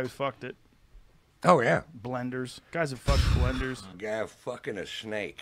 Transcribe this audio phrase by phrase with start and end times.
[0.00, 0.56] guy who fucked it.
[1.44, 2.60] Oh yeah, Blenders.
[2.70, 3.82] Guys have fucked blenders.
[3.98, 5.40] Guy fucking a snake.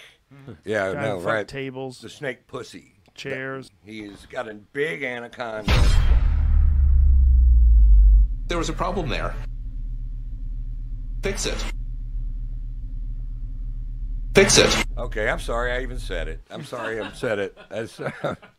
[0.65, 1.49] Yeah, Guy no, who fucked right.
[1.49, 2.95] tables, The snake pussy.
[3.15, 3.71] chairs.
[3.85, 5.73] He's got a big anaconda.
[8.49, 9.35] There was a problem there.
[11.23, 11.65] Fix it.
[14.35, 14.85] Fix it.
[14.97, 16.41] Okay, I'm sorry I even said it.
[16.51, 17.59] I'm sorry I said it.
[17.71, 18.01] That's,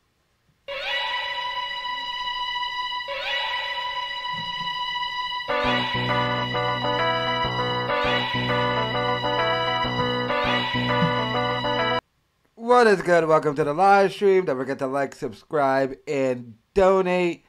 [12.70, 13.28] What is good?
[13.28, 14.46] Welcome to the live stream.
[14.46, 17.44] Don't forget to like, subscribe, and donate.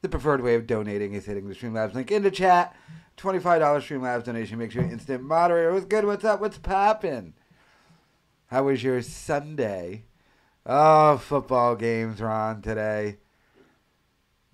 [0.00, 2.76] The preferred way of donating is hitting the Streamlabs link in the chat.
[3.16, 5.72] $25 Streamlabs donation makes you an instant moderator.
[5.72, 6.04] What's good?
[6.04, 6.40] What's up?
[6.40, 7.34] What's poppin'?
[8.46, 10.04] How was your Sunday?
[10.64, 13.16] Oh, football games are on today.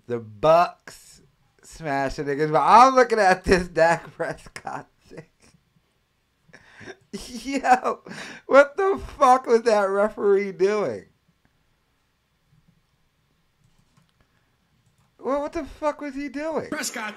[0.06, 1.20] The Bucs
[1.62, 4.88] smashed the niggas, I'm looking at this Dak Prescott.
[7.44, 8.00] Yo,
[8.46, 11.06] what the fuck was that referee doing?
[15.18, 16.68] Well, what the fuck was he doing?
[16.70, 17.16] Prescott,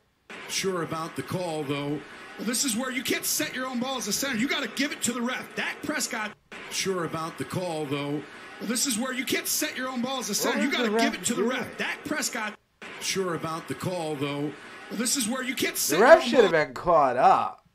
[0.49, 1.99] sure about the call, though.
[2.37, 4.37] Well, this is where you can't set your own ball as a center.
[4.37, 5.43] You got to give it to the ref.
[5.55, 6.31] Dak Prescott,
[6.69, 8.21] sure about the call, though.
[8.59, 10.61] Well, this is where you can't set your own ball as a center.
[10.61, 11.57] You got to give it to the doing?
[11.57, 11.77] ref.
[11.77, 12.53] Dak Prescott,
[13.01, 14.51] sure about the call, though.
[14.89, 17.66] Well, this is where you can't set The your ref should have been caught up.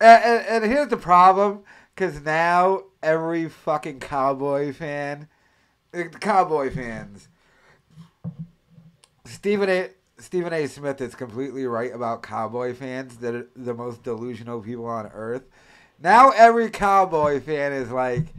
[0.00, 1.62] And, and, and here's the problem,
[1.94, 5.28] because now every fucking Cowboy fan,
[5.94, 7.28] eh, the Cowboy fans,
[9.24, 9.90] Stephen A.
[10.18, 10.66] Stephen A.
[10.66, 13.16] Smith is completely right about Cowboy fans.
[13.18, 15.42] That are the most delusional people on earth.
[15.98, 18.34] Now every Cowboy fan is like,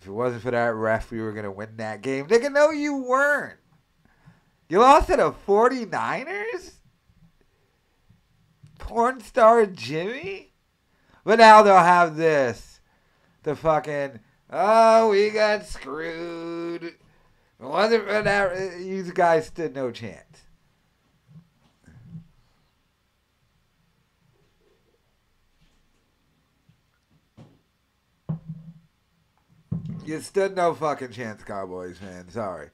[0.00, 2.26] if it wasn't for that ref, we were gonna win that game.
[2.26, 3.58] Nigga, no, you weren't.
[4.68, 6.72] You lost to the 49ers?
[8.78, 10.52] Porn star Jimmy?
[11.28, 12.80] But now they'll have this.
[13.42, 14.18] The fucking,
[14.50, 16.94] oh, we got screwed.
[17.60, 20.24] Wasn't for that, you guys stood no chance.
[30.06, 32.30] You stood no fucking chance, Cowboys man.
[32.30, 32.70] Sorry.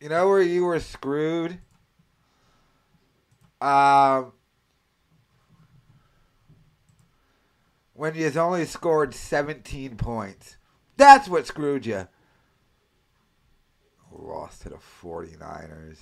[0.00, 1.58] You know where you were screwed?
[3.60, 4.32] Um,
[7.92, 10.56] when you only scored 17 points.
[10.96, 12.08] That's what screwed you.
[14.10, 15.98] Lost to the 49ers.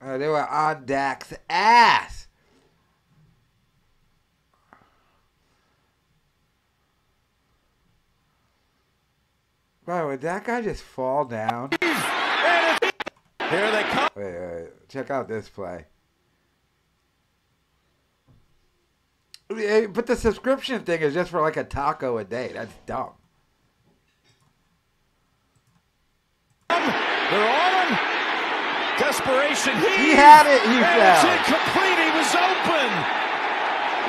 [0.00, 2.26] Uh, they were on Dak's ass.
[9.84, 11.70] Bro, would that guy just fall down?
[11.82, 14.08] Here they come.
[14.16, 14.88] Wait, wait, wait.
[14.88, 15.84] check out this play.
[19.48, 22.50] But the subscription thing is just for like a taco a day.
[22.54, 23.10] That's dumb.
[26.70, 27.98] They're on him.
[28.98, 29.74] Desperation.
[30.00, 30.62] He had it.
[30.64, 31.36] He and it's fell.
[31.36, 31.98] incomplete.
[32.00, 32.88] He was open.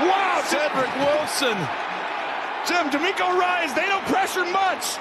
[0.08, 1.58] Wow, Cedric Wilson.
[2.66, 4.98] Jim, D'Amico Rise, they don't pressure much.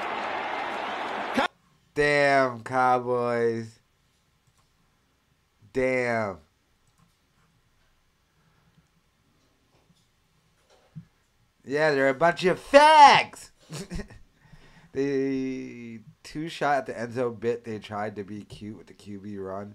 [1.94, 3.78] Damn, Cowboys.
[5.72, 6.38] Damn.
[11.64, 13.50] Yeah, they're a bunch of fags.
[14.92, 18.94] the two shot at the end zone bit, they tried to be cute with the
[18.94, 19.74] QB run.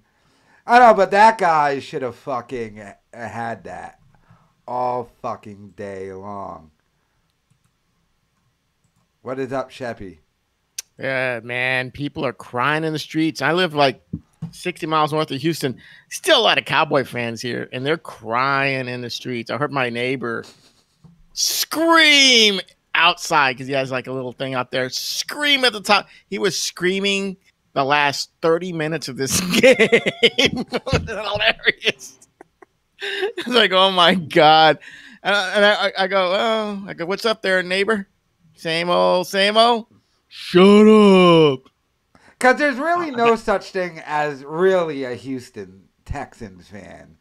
[0.68, 2.82] I know, but that guy should have fucking
[3.12, 4.00] had that
[4.68, 6.72] all fucking day long.
[9.22, 10.20] What is up, Sheppy?
[11.00, 13.42] Yeah, man, people are crying in the streets.
[13.42, 14.02] I live like
[14.52, 15.80] 60 miles north of Houston.
[16.10, 19.50] Still a lot of Cowboy fans here, and they're crying in the streets.
[19.50, 20.44] I heard my neighbor
[21.34, 22.60] scream
[22.96, 24.90] outside because he has like a little thing out there.
[24.90, 26.08] Scream at the top.
[26.30, 27.38] He was screaming
[27.74, 30.66] the last 30 minutes of this game.
[31.08, 32.16] hilarious.
[33.02, 34.78] It's like, oh my God.
[35.24, 38.10] And I, I go, oh, I go, what's up there, neighbor?
[38.56, 39.86] Same old, same old.
[40.30, 41.62] Shut up.
[42.38, 47.18] Because there's really no such thing as really a Houston Texans fan.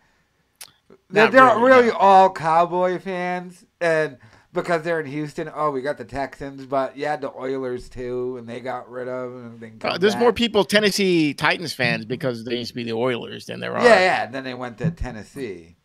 [1.11, 1.97] They're, Not they're really, really no.
[1.97, 4.19] all Cowboy fans, and
[4.53, 8.37] because they're in Houston, oh, we got the Texans, but you had the Oilers too,
[8.37, 9.59] and they got rid of them.
[9.63, 12.93] And Uh, come there's more people Tennessee Titans fans because they used to be the
[12.93, 13.83] Oilers than there are.
[13.83, 14.25] Yeah, yeah.
[14.25, 15.77] And then they went to Tennessee.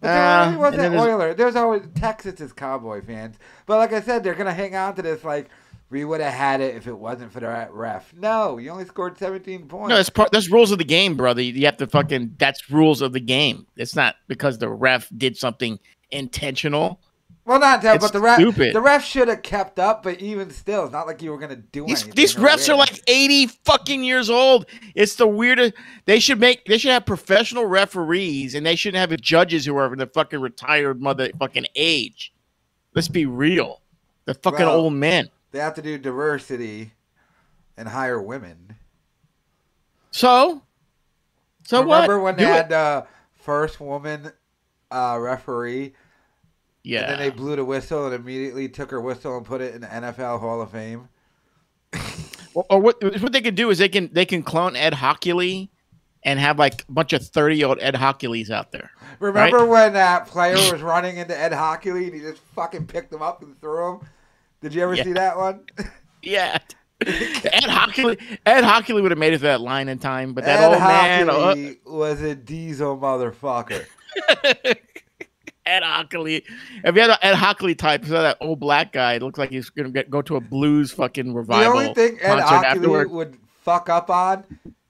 [0.00, 1.34] But there Uh, really wasn't and there's- Oiler.
[1.34, 3.36] There's always Texas is Cowboy fans.
[3.66, 5.48] But like I said, they're gonna hang on to this like
[5.92, 8.12] we would have had it if it wasn't for the ref.
[8.14, 9.90] No, you only scored 17 points.
[9.90, 10.32] No, that's part.
[10.32, 11.42] That's rules of the game, brother.
[11.42, 12.34] You have to fucking.
[12.38, 13.66] That's rules of the game.
[13.76, 15.78] It's not because the ref did something
[16.10, 16.98] intentional.
[17.44, 18.74] well, not that, but the ref stupid.
[18.74, 20.02] the ref should have kept up.
[20.02, 22.14] But even still, it's not like you were gonna do These anything.
[22.16, 24.66] these refs are like eighty fucking years old.
[24.94, 25.74] It's the weirdest.
[26.06, 26.64] They should make.
[26.64, 30.40] They should have professional referees, and they shouldn't have judges who are in the fucking
[30.40, 32.32] retired motherfucking age.
[32.94, 33.80] Let's be real.
[34.24, 35.28] The fucking Well, old men.
[35.52, 36.92] They have to do diversity
[37.76, 38.76] and hire women.
[40.10, 40.62] So.
[41.64, 42.02] So Remember what?
[42.02, 44.32] Remember when they had the first woman
[44.90, 45.92] uh, referee?
[46.82, 47.02] Yeah.
[47.02, 49.82] And then they blew the whistle and immediately took her whistle and put it in
[49.82, 51.08] the NFL Hall of Fame.
[52.54, 55.70] Or, or what what they can do is they can they can clone Ed Hochuli
[56.22, 58.90] and have like a bunch of thirty year old Ed Hochulis out there.
[59.20, 63.22] Remember when that player was running into Ed Hochuli and he just fucking picked him
[63.22, 64.00] up and threw him?
[64.62, 65.04] Did you ever Yeah.
[65.04, 65.64] see that one?
[66.22, 66.58] Yeah.
[67.04, 70.60] Ed Hochuli Ed Hochuli would have made it to that line in time, but that
[70.60, 73.84] Ed old man uh, Hochuli was a diesel motherfucker.
[75.66, 76.42] Ed Hochuli.
[76.84, 79.50] If you had an Ed Hochuli type, so that old black guy, it looks like
[79.50, 81.72] he's gonna get, go to a blues fucking revival.
[81.72, 83.10] The only thing Ed Hochuli afterward.
[83.10, 84.44] would fuck up on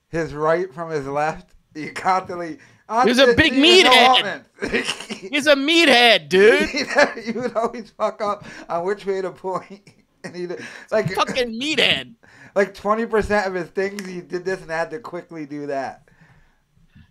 [0.09, 1.53] his right from his left.
[1.73, 2.59] He constantly.
[2.89, 4.43] He was a big meathead.
[5.31, 6.69] He's a meathead, dude.
[7.23, 9.81] he would always fuck up on which way to point.
[10.25, 10.55] And he'd
[10.89, 12.13] like fucking meathead.
[12.55, 16.07] like twenty percent of his things he did this and had to quickly do that.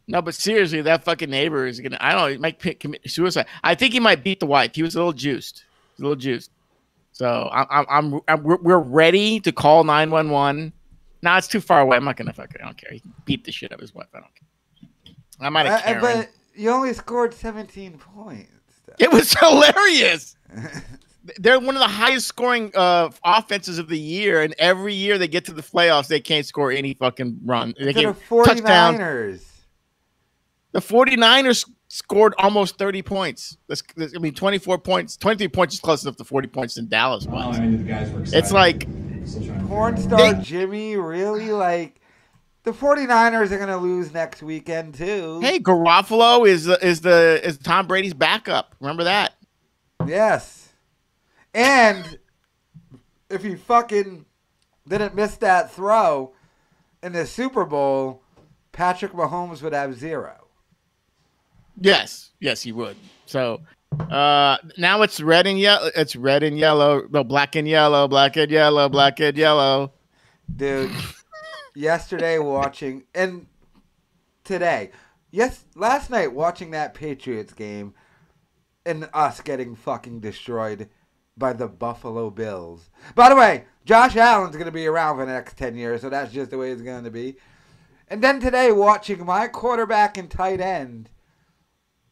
[0.08, 1.98] No, but seriously, that fucking neighbor is gonna.
[2.00, 2.26] I don't know.
[2.28, 3.44] He might commit suicide.
[3.62, 4.74] I think he might beat the wife.
[4.74, 5.64] He was a little juiced.
[5.92, 6.50] He's a little juiced.
[7.12, 10.72] So I'm, I'm, I'm, I'm we're, ready to call nine one one.
[11.20, 11.98] Nah, it's too far away.
[11.98, 12.50] I'm not gonna fuck.
[12.58, 12.92] I don't care.
[12.92, 14.08] He can beat the shit out of his wife.
[14.14, 14.48] I don't care.
[15.42, 18.48] I might have Uh, but you only scored seventeen points.
[18.98, 20.36] It was hilarious.
[21.38, 25.28] They're one of the highest scoring uh, offenses of the year, and every year they
[25.28, 27.74] get to the playoffs, they can't score any fucking run.
[27.78, 28.98] They To the get touchdowns.
[28.98, 29.44] 49ers.
[30.72, 33.56] The 49ers scored almost 30 points.
[33.68, 35.16] That's, that's- I mean, 24 points.
[35.16, 37.56] 23 points is close enough to 40 points in Dallas was.
[38.32, 38.88] It's like,
[39.68, 42.00] Porn star They- Jimmy really like
[42.64, 45.40] the 49ers are gonna lose next weekend too.
[45.40, 48.74] hey, Garoppolo is the, is the is Tom Brady's backup.
[48.80, 49.34] Remember that?
[50.06, 50.70] Yes.
[51.54, 52.18] And
[53.28, 54.24] if he fucking
[54.88, 56.32] didn't miss that throw
[57.02, 58.22] in the Super Bowl,
[58.72, 60.48] Patrick Mahomes would have zero.
[61.80, 62.96] Yes, yes, he would.
[63.26, 63.60] So
[64.10, 65.90] uh now it's red and yellow.
[65.94, 67.06] It's red and yellow.
[67.10, 68.08] No, black and yellow.
[68.08, 68.88] Black and yellow.
[68.88, 69.92] Black and yellow.
[70.54, 70.90] Dude,
[71.74, 73.46] yesterday watching and
[74.44, 74.90] today,
[75.30, 77.94] yes, last night watching that Patriots game
[78.84, 80.88] and us getting fucking destroyed
[81.36, 82.90] by the Buffalo Bills.
[83.14, 86.10] By the way, Josh Allen's going to be around for the next 10 years, so
[86.10, 87.36] that's just the way it's going to be.
[88.08, 91.08] And then today watching my quarterback and tight end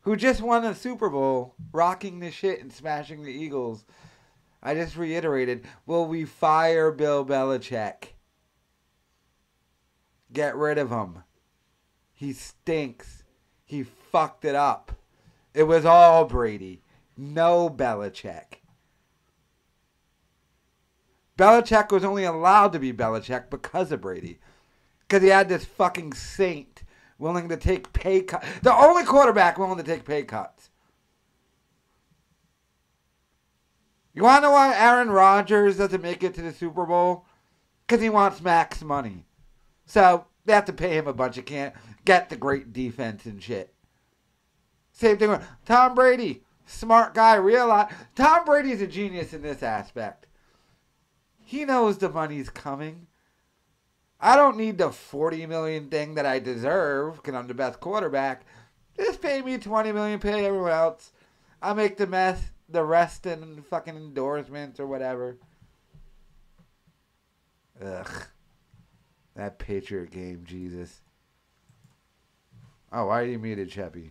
[0.03, 3.85] who just won a Super Bowl rocking the shit and smashing the Eagles.
[4.63, 8.15] I just reiterated, will we fire Bill Belichick?
[10.33, 11.25] Get rid of him.
[12.13, 13.25] He stinks.
[13.65, 14.93] He fucked it up.
[15.55, 16.83] It was all Brady.
[17.17, 18.61] No Belichick.
[21.37, 24.39] Belichick was only allowed to be Belichick because of Brady.
[25.01, 26.83] Because he had this fucking saint
[27.19, 28.45] willing to take pay cut.
[28.63, 30.71] The only quarterback willing to take pay cuts.
[34.13, 37.25] You want to know why Aaron Rodgers doesn't make it to the Super Bowl?
[37.87, 39.25] Because he wants max money.
[39.91, 43.43] So they have to pay him a bunch of can't get the great defense and
[43.43, 43.75] shit.
[44.93, 46.45] Same thing with Tom Brady.
[46.65, 50.27] Smart guy, realize Tom Brady's a genius in this aspect.
[51.43, 53.09] He knows the money's coming.
[54.21, 58.47] I don't need the 40 million thing that I deserve because I'm the best quarterback.
[58.97, 61.11] Just pay me 20 million, pay everyone else.
[61.61, 65.39] I'll make the mess, the rest in fucking endorsements or whatever.
[67.85, 68.27] Ugh.
[69.41, 71.01] That Patriot game, Jesus.
[72.93, 74.11] Oh, why are you muted, Cheppy?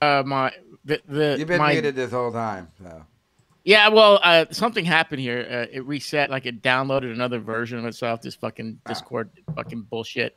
[0.00, 0.52] Uh, my
[0.84, 3.04] the, the You've been my, muted this whole time, so.
[3.64, 5.48] Yeah, well, uh, something happened here.
[5.50, 8.22] Uh, it reset, like it downloaded another version of itself.
[8.22, 10.36] This fucking Discord, fucking bullshit.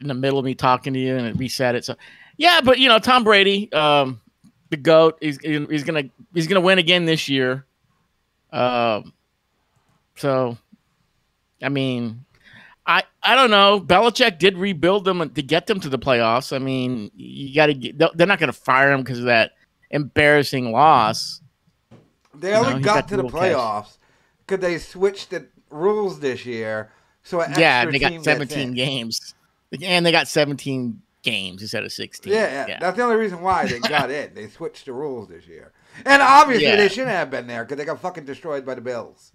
[0.00, 1.84] In the middle of me talking to you, and it reset it.
[1.84, 1.96] So,
[2.36, 4.20] yeah, but you know, Tom Brady, um,
[4.70, 7.66] the goat, he's he's gonna he's gonna win again this year.
[8.52, 9.12] Um,
[10.14, 10.56] so,
[11.60, 12.23] I mean,
[12.86, 13.80] I, I don't know.
[13.80, 16.54] Belichick did rebuild them to get them to the playoffs.
[16.54, 17.98] I mean, you got to get.
[17.98, 19.52] They're not going to fire him because of that
[19.90, 21.40] embarrassing loss.
[22.34, 23.98] They You only know, got got to the playoffs
[24.46, 26.90] because they switched the rules this year.
[27.22, 29.34] So Yeah, they got gets 17 games,
[29.82, 32.30] and they got 17 games instead of 16.
[32.30, 34.34] Yeah, yeah, that's the only reason why they got in.
[34.34, 35.72] They switched the rules this year,
[36.04, 36.76] and obviously Yeah.
[36.76, 39.32] they shouldn't have been there because they got fucking destroyed by the Bills.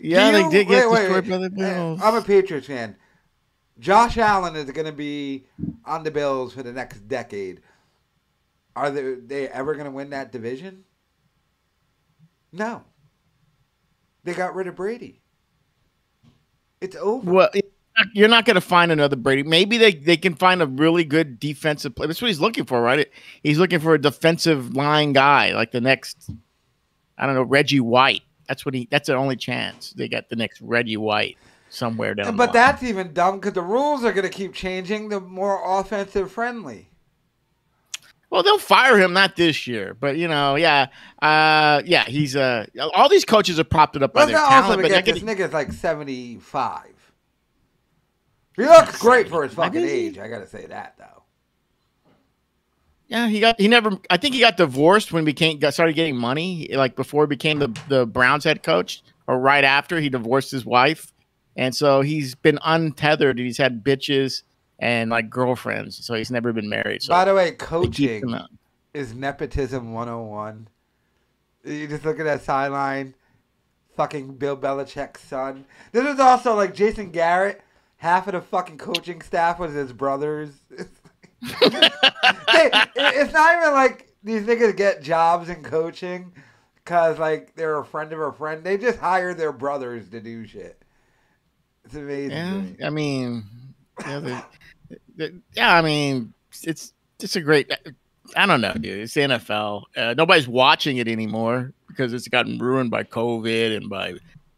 [0.00, 0.30] Yeah.
[0.30, 2.00] They did get wait, wait, destroyed by the Bills.
[2.02, 2.96] I'm a Patriots fan.
[3.78, 5.46] Josh Allen is going to be
[5.84, 7.60] on the Bills for the next decade.
[8.76, 10.84] Are they, they ever going to win that division?
[12.52, 12.84] No.
[14.24, 15.20] They got rid of Brady.
[16.80, 17.30] It's over.
[17.30, 17.50] Well,
[18.12, 19.42] you're not going to find another Brady.
[19.42, 22.08] Maybe they, they can find a really good defensive player.
[22.08, 23.08] That's what he's looking for, right?
[23.42, 26.30] He's looking for a defensive line guy, like the next,
[27.16, 28.22] I don't know, Reggie White.
[28.50, 28.88] That's what he.
[28.90, 31.38] That's the only chance they got the next Reggie White
[31.68, 32.36] somewhere down.
[32.36, 35.08] But that's even dumb because the rules are going to keep changing.
[35.08, 36.90] The more offensive friendly.
[38.28, 40.88] Well, they'll fire him not this year, but you know, yeah,
[41.22, 44.90] uh, yeah, he's uh, all these coaches are propped it up by their talent, but
[44.90, 46.92] this getting- nigga's like seventy five.
[48.56, 50.18] He looks great for his fucking age.
[50.18, 51.19] I gotta say that though.
[53.10, 53.98] Yeah, he got he never.
[54.08, 57.26] I think he got divorced when he became got started getting money, like before he
[57.26, 61.12] became the the Browns head coach, or right after he divorced his wife,
[61.56, 63.36] and so he's been untethered.
[63.36, 64.44] and He's had bitches
[64.78, 67.02] and like girlfriends, so he's never been married.
[67.02, 68.32] So By the way, coaching
[68.94, 70.68] is nepotism 101.
[71.64, 73.14] You just look at that sideline,
[73.96, 75.64] fucking Bill Belichick's son.
[75.90, 77.60] This is also like Jason Garrett.
[77.96, 80.52] Half of the fucking coaching staff was his brothers.
[82.50, 86.32] Hey, it's not even like these niggas get jobs in coaching
[86.76, 88.64] because like they're a friend of a friend.
[88.64, 90.82] They just hire their brothers to do shit.
[91.84, 92.30] It's amazing.
[92.30, 92.76] to Yeah, me.
[92.84, 93.44] I mean,
[94.06, 96.32] yeah, yeah, I mean,
[96.62, 97.72] it's it's a great.
[98.36, 98.98] I don't know, dude.
[99.00, 99.84] It's the NFL.
[99.96, 104.14] Uh, nobody's watching it anymore because it's gotten ruined by COVID and by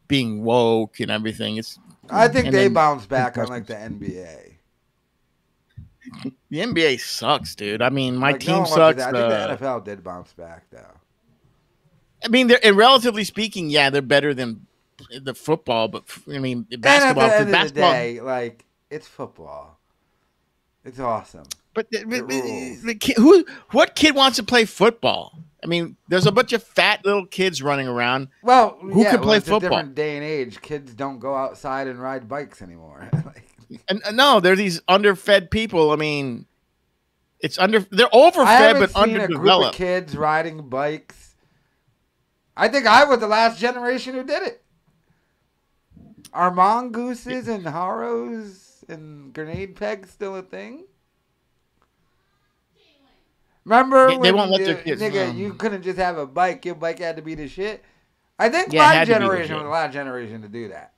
[0.09, 1.57] being woke and everything.
[1.59, 1.79] It's
[2.11, 4.52] I think they then- bounce back on like the NBA.
[6.51, 7.83] The NBA sucks, dude.
[7.83, 9.03] I mean, my Like, team watches sucks.
[9.03, 10.99] I think uh, the NFL did bounce back though.
[12.25, 14.67] I mean, they're and relatively speaking, yeah, they're better than
[15.21, 15.89] the football.
[15.89, 17.91] But I mean, basketball, and at the end basketball.
[17.91, 19.79] of the day, like it's football.
[20.85, 21.45] It's awesome.
[21.75, 25.39] But the, but the kid, who, what kid wants to play football?
[25.63, 28.29] I mean, there's a bunch of fat little kids running around.
[28.43, 29.69] Well, Who yeah, can well, play it's football?
[29.69, 30.61] A different day and age.
[30.61, 33.09] Kids don't go outside and ride bikes anymore.
[33.25, 33.52] Like,
[33.89, 35.91] And uh, no, they're these underfed people.
[35.93, 36.47] I mean,
[37.41, 39.77] it's under they're overfed but seen a group of underdeveloped.
[39.77, 41.35] kids riding bikes.
[42.57, 44.63] I think I was the last generation who did it.
[46.33, 50.85] Are mongooses and Haros and grenade pegs still a thing?
[53.65, 56.19] Remember They- they when won't let you- their kids, nigga, um, you couldn't just have
[56.19, 56.65] a bike.
[56.65, 57.85] Your bike had to be the shit.
[58.39, 60.69] I think Yeah, my had to be the generation was the last generation to do
[60.69, 60.92] that.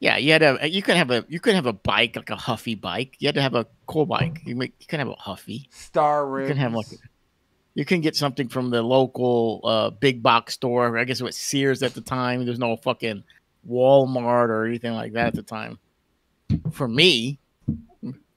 [0.00, 2.36] Yeah, you had a you couldn't have a you couldn't have a bike like a
[2.36, 3.16] Huffy bike.
[3.18, 4.42] You had to have a cool bike.
[4.44, 5.68] You make you couldn't have a Huffy.
[5.72, 6.86] Star You can have like
[7.74, 10.98] you can get something from the local uh, big box store.
[10.98, 12.44] I guess it was Sears at the time.
[12.44, 13.24] There's no fucking
[13.68, 15.78] Walmart or anything like that at the time.
[16.72, 17.38] For me,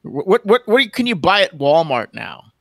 [0.01, 2.53] what what what, what can you buy at Walmart now?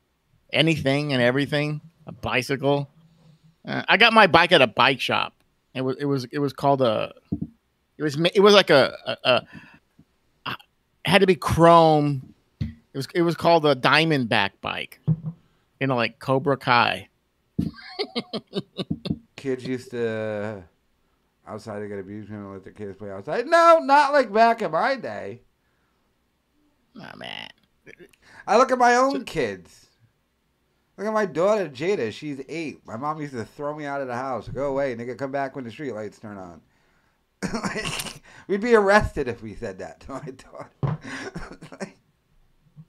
[0.52, 1.80] Anything and everything.
[2.06, 2.88] A bicycle.
[3.66, 5.34] Uh, I got my bike at a bike shop.
[5.74, 7.14] It was it was it was called a.
[8.00, 9.42] It was it was like a, a,
[10.46, 10.56] a
[11.04, 12.34] had to be chrome.
[12.60, 15.00] It was it was called a Diamondback bike
[15.80, 17.08] you know, like Cobra Kai.
[19.36, 20.64] kids used to
[21.46, 23.46] uh, outside to get abused and let their kids play outside.
[23.46, 25.40] No, not like back in my day.
[26.96, 27.48] Oh man.
[28.46, 29.86] I look at my own kids.
[30.96, 32.12] Look at my daughter Jada.
[32.12, 32.86] She's eight.
[32.86, 34.48] My mom used to throw me out of the house.
[34.48, 35.16] Go away, nigga.
[35.16, 36.60] Come back when the street lights turn on.
[37.42, 40.98] Like, we'd be arrested if we said that to my daughter.
[41.80, 41.96] Like,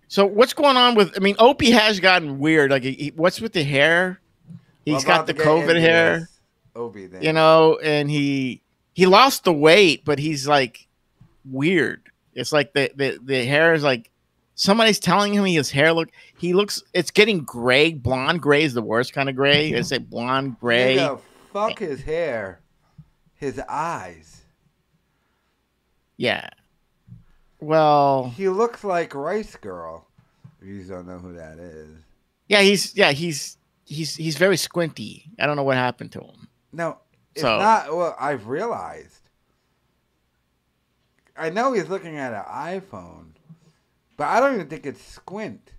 [0.08, 1.14] So what's going on with?
[1.16, 2.72] I mean, Opie has gotten weird.
[2.72, 4.20] Like, he, what's with the hair?
[4.86, 6.40] He's got the COVID hair, this
[6.76, 8.62] Opie you know, and he
[8.94, 10.88] he lost the weight, but he's like
[11.46, 12.02] weird.
[12.34, 14.10] It's like the the the hair is like
[14.56, 16.10] somebody's telling him his hair look.
[16.38, 16.82] He looks.
[16.94, 17.94] It's getting gray.
[17.94, 19.72] Blonde gray is the worst kind of gray.
[19.72, 20.98] It's like blonde gray.
[21.52, 22.62] Fuck his hair.
[23.36, 24.41] His eyes.
[26.18, 26.50] Yeah.
[27.60, 30.08] Well, He looks like Rice Girl.
[30.62, 31.90] If you don't know who that is.
[32.48, 35.26] yeah, he's yeah he's he's he's very squinty.
[35.40, 36.48] I don't know what happened to him.
[36.72, 36.98] No,
[37.34, 37.96] it's So- not.
[37.96, 39.18] Well, I've realized
[41.38, 42.44] I know he's looking at an
[42.82, 43.32] iPhone,
[44.18, 45.72] but I don't even think it's squint.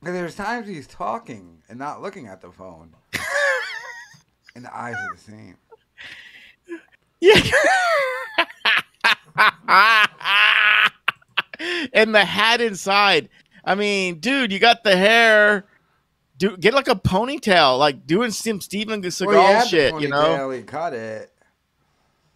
[0.00, 2.94] Because there's times he's talking and not looking at the phone.
[4.54, 5.56] and the eyes are the same.
[7.20, 7.40] Yeah.
[11.92, 13.28] and the hat inside.
[13.64, 15.66] I mean, dude, you got the hair.
[16.38, 20.50] Do get like a ponytail, like doing some Steven Seagal Well, shit, you know.
[20.50, 21.32] He cut it.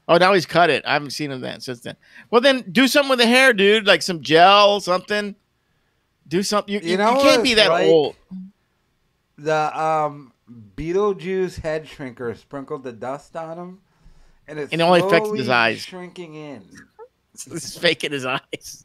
[0.08, 0.82] Oh, now he's cut it.
[0.86, 1.96] I haven't seen him then since then.
[2.30, 3.86] Well, then do something with the hair, dude.
[3.86, 5.36] Like some gel, something.
[6.26, 6.72] Do something.
[6.74, 7.88] You, You you, know you can't be that like?
[7.88, 8.16] old.
[9.36, 10.32] The um,
[10.76, 13.80] Beetlejuice head shrinker sprinkled the dust on him,
[14.48, 15.80] and it's And it only affected his eyes.
[15.80, 16.64] shrinking in.
[17.44, 18.84] He's faking his eyes.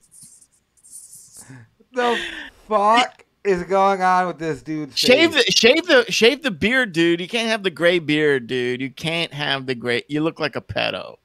[1.93, 2.19] The
[2.67, 4.97] fuck is going on with this dude?
[4.97, 7.21] Shave the shave the shave the beard, dude.
[7.21, 8.81] You can't have the gray beard, dude.
[8.81, 10.03] You can't have the gray.
[10.07, 11.17] You look like a pedo.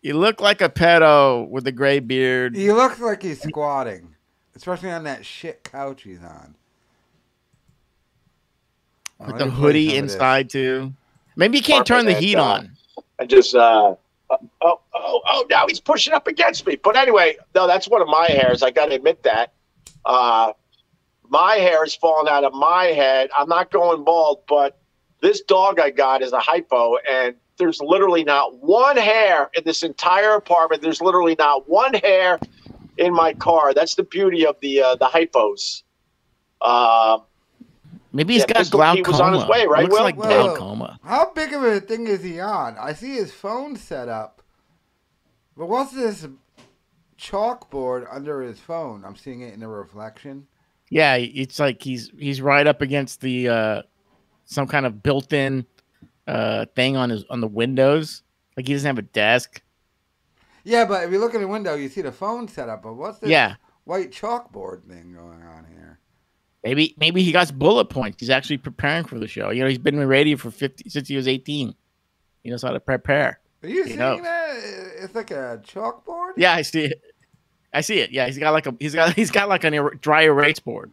[0.00, 2.56] You look like a pedo with a gray beard.
[2.56, 4.14] He looks like he's squatting,
[4.54, 6.54] especially on that shit couch he's on.
[9.26, 10.14] with the hoodie some of this.
[10.14, 10.92] inside too.
[11.36, 12.72] Maybe you can't turn the heat on.
[13.18, 13.96] I just uh
[14.30, 16.76] oh oh oh now he's pushing up against me.
[16.76, 18.62] But anyway, no, that's one of my hairs.
[18.62, 19.52] I gotta admit that.
[20.04, 20.52] Uh
[21.30, 23.30] my hair is falling out of my head.
[23.36, 24.80] I'm not going bald, but
[25.20, 29.82] this dog I got is a hypo and there's literally not one hair in this
[29.82, 30.80] entire apartment.
[30.80, 32.38] There's literally not one hair
[32.96, 33.74] in my car.
[33.74, 35.82] That's the beauty of the uh, the hypos.
[36.60, 37.18] Uh,
[38.12, 38.96] Maybe he's Yeah, got glaucoma.
[38.96, 40.02] Pete was on his way, right, Looks Will?
[40.02, 40.98] like Well- glaucoma.
[41.04, 42.76] How big of a thing is he on?
[42.78, 44.42] I see his phone set up,
[45.56, 46.26] but what's this
[47.18, 49.04] chalkboard under his phone?
[49.04, 50.46] I'm seeing it in the reflection.
[50.90, 53.82] Yeah, it's like he's he's right up against the uh
[54.46, 55.66] some kind of built-in
[56.26, 58.22] uh thing on his on the windows.
[58.56, 59.60] Like he doesn't have a desk.
[60.64, 62.82] Yeah, but if you look in the window, you see the phone set up.
[62.82, 63.56] But what's this Yeah.
[63.84, 65.98] white chalkboard thing going on here?
[66.64, 68.16] Maybe maybe he got bullet points.
[68.20, 69.50] He's actually preparing for the show.
[69.50, 71.74] You know, he's been in radio for fifty since he was eighteen.
[72.42, 73.40] He knows how to prepare.
[73.62, 74.22] Are you He seeing knows.
[74.22, 74.56] that?
[75.00, 76.32] It's like a chalkboard.
[76.36, 77.00] Yeah, I see it.
[77.72, 78.10] I see it.
[78.10, 80.90] Yeah, he's got like a he's got he's got like a er- dry erase board.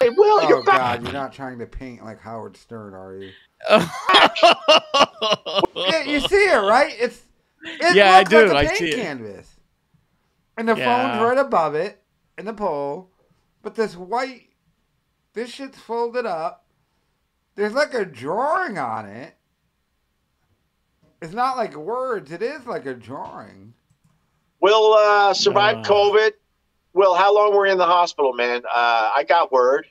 [0.00, 0.76] hey, Will, Oh you're back.
[0.76, 3.30] God, you're not trying to paint like Howard Stern, are you?
[5.76, 6.94] Yeah, you see it, right?
[6.98, 7.20] It's
[7.62, 8.46] it Yeah, I looks do.
[8.46, 8.96] Like a I paint see it.
[9.02, 9.50] canvas,
[10.56, 11.18] and the Yeah.
[11.18, 12.02] phone's right above it
[12.38, 13.09] in the pole.
[13.62, 14.48] But this white,
[15.34, 16.64] this shit's folded up.
[17.56, 19.34] There's like a drawing on it.
[21.22, 22.32] It's not like words.
[22.32, 23.74] It is like a drawing.
[24.60, 25.90] Will uh, survived Uh.
[25.90, 26.30] COVID.
[26.92, 28.62] Will, how long were you in the hospital, man?
[28.64, 29.86] Uh, I got word.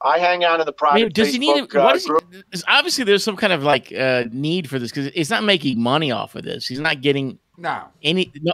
[0.00, 1.64] I hang out in the I private mean, does he need?
[1.64, 2.06] Facebook, A, uh, what is?
[2.06, 2.24] group.
[2.30, 5.80] He, obviously, there's some kind of like uh, need for this because it's not making
[5.80, 6.66] money off of this.
[6.66, 8.30] He's not getting No, any.
[8.42, 8.52] No,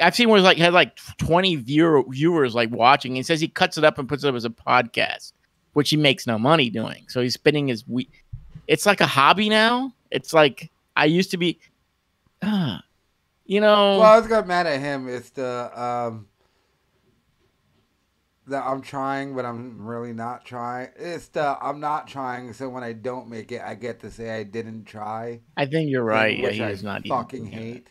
[0.00, 3.14] I've seen where it's like had like 20 viewer, viewers like watching.
[3.14, 5.32] He says he cuts it up and puts it up as a podcast,
[5.74, 7.04] which he makes no money doing.
[7.08, 8.24] So he's spending his week.
[8.66, 9.92] It's like a hobby now.
[10.10, 11.58] It's like I used to be.
[12.40, 12.78] Uh,
[13.44, 13.98] you know.
[13.98, 15.08] Well, I was got mad at him.
[15.08, 16.26] It's the um
[18.46, 20.88] that I'm trying, but I'm really not trying.
[20.96, 24.30] It's the I'm not trying, so when I don't make it, I get to say
[24.30, 25.40] I didn't try.
[25.56, 26.38] I think you're thing, right.
[26.38, 27.52] Yeah, which he I is not fucking it.
[27.52, 27.88] hate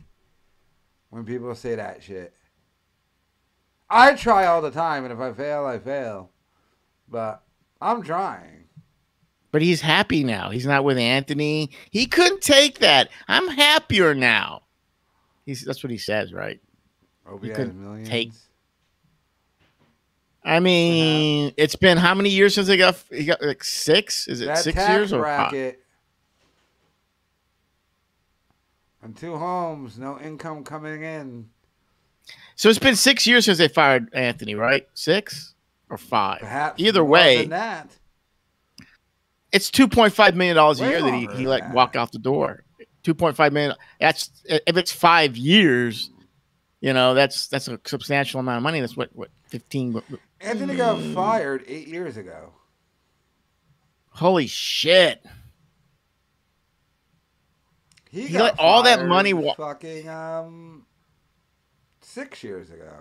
[1.12, 2.34] when people say that shit.
[3.89, 6.32] I try all the time, and if I fail, I fail.
[7.10, 7.43] But
[7.82, 8.65] I'm trying.
[9.52, 10.50] But he's happy now.
[10.50, 11.71] He's not with Anthony.
[11.91, 13.10] He couldn't take that.
[13.28, 14.63] I'm happier now.
[15.45, 16.62] He's that's what he says, right?
[17.26, 18.08] Hope he has couldn't millions.
[18.10, 18.32] take-
[20.43, 24.28] I mean, it's been how many years since he got he got like six?
[24.28, 25.52] Is it that six years or five?
[25.52, 25.81] bracket.
[29.04, 31.50] And two homes, no income coming in.
[32.56, 34.88] So it's been six years since they fired Anthony, right?
[34.94, 35.56] Six
[35.90, 36.40] or five?
[36.40, 37.90] Perhaps Either way, that.
[39.52, 41.62] it's two point five million dollars a Way year that he, longer he than let
[41.62, 41.74] that.
[41.74, 42.64] walk out the door.
[43.02, 43.76] Two point five million.
[44.00, 46.12] That's if it's five years,
[46.82, 48.80] you know, that's that's a substantial amount of money.
[48.80, 50.00] That's what what fifteen.
[50.40, 52.54] Anthony got fired eight years ago.
[54.12, 55.26] Holy shit!
[58.12, 60.86] He, He got all that money wa- fucking um
[62.02, 62.91] six years ago.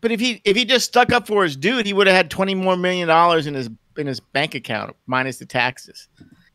[0.00, 2.30] But if he if he just stuck up for his dude, he would have had
[2.30, 6.08] twenty more million dollars in his in his bank account minus the taxes.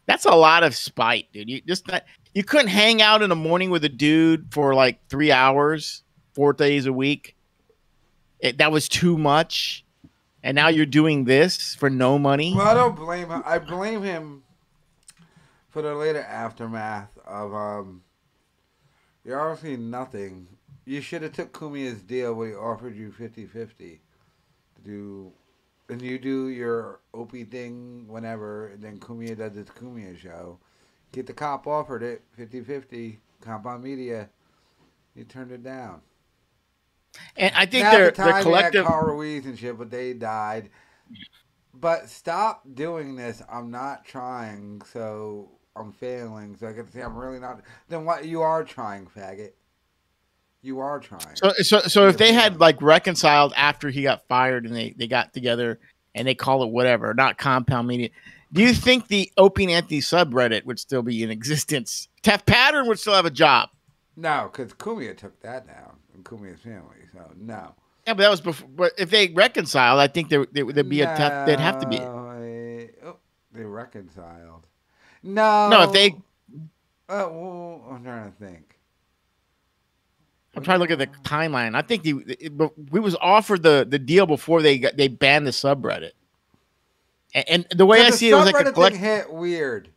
[0.05, 1.49] That's a lot of spite, dude.
[1.49, 4.99] You just not, you couldn't hang out in the morning with a dude for like
[5.09, 7.35] three hours, four days a week.
[8.39, 9.85] It, that was too much,
[10.41, 12.53] and now you're doing this for no money.
[12.55, 13.43] Well, I don't blame him.
[13.45, 14.43] I blame him
[15.73, 18.03] for the later aftermath of um
[19.25, 20.47] You're obviously nothing.
[20.85, 23.99] You should have took Cumia's deal where he offered you 50-50 to
[24.83, 25.31] do,
[25.89, 30.59] and you do your Opie thing whenever, and then Cumia does his Cumia show.
[31.13, 34.29] Get the cop offered it 50-50, Compound Media.
[35.15, 36.01] You turned it down.
[37.37, 38.85] And I think Now, they're the time, they're collective.
[38.85, 40.69] Carl Ruiz and shit, but they died.
[41.73, 43.41] But stop doing this.
[43.49, 46.55] I'm not trying, so I'm failing.
[46.55, 47.61] So I get to say I'm really not.
[47.89, 48.25] Then what?
[48.25, 49.51] You are trying, faggot.
[50.61, 51.35] You are trying.
[51.35, 55.07] So, so, so if they had like reconciled after he got fired and they, they
[55.07, 55.79] got together
[56.15, 58.09] and they call it whatever, not compound media,
[58.53, 62.07] do you think the Opie and Anthony subreddit would still be in existence?
[62.21, 63.69] Tef Pattern would still have a job.
[64.15, 66.97] no, because Cumia took that down, and Cumia's family.
[67.11, 67.73] So no.
[68.05, 68.69] Yeah, but that was before.
[68.69, 71.45] But if they reconciled, I think there there would be a Tef.
[71.45, 71.99] There'd have to be.
[71.99, 73.17] No, oh,
[73.51, 74.67] they reconciled.
[75.23, 75.69] No.
[75.69, 76.11] No, if they.
[77.09, 78.77] Uh, well, I'm trying to think.
[80.55, 81.75] I'm trying to look at the timeline.
[81.75, 82.53] I think the it-
[82.91, 86.11] we was offered the the deal before they got they banned the subreddit.
[87.33, 88.95] And, and the way I the see it was like a collect.
[88.95, 89.89] thing hit weird.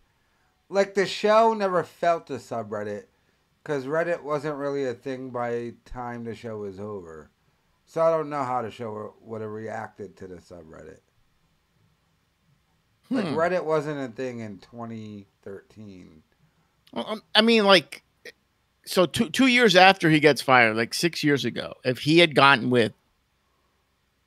[0.69, 3.05] Like the show never felt the subreddit
[3.62, 7.31] because Reddit wasn't really a thing by time the show was over.
[7.85, 10.99] So I don't know how the show would have reacted to the subreddit.
[13.11, 13.35] Like Hmm.
[13.35, 16.23] Reddit wasn't a thing in 2013.
[16.92, 18.03] Well, um, I mean, like,
[18.85, 22.35] so two two years after he gets fired, like six years ago, if he had
[22.35, 22.92] gotten with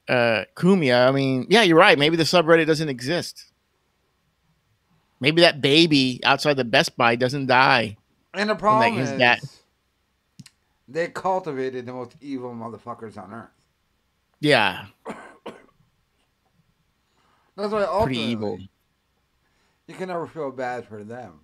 [0.08, 1.98] uh Cumia, I mean, yeah, you're right.
[2.00, 3.46] Maybe the subreddit doesn't exist.
[5.20, 7.98] Maybe that baby outside the Best Buy doesn't die.
[8.34, 9.40] And the problem his is, dad-
[10.88, 13.50] they cultivated the most evil motherfuckers on earth.
[14.40, 14.86] Yeah,
[17.60, 18.60] That's why ultimately pretty evil.
[19.88, 21.42] you can never feel bad for them.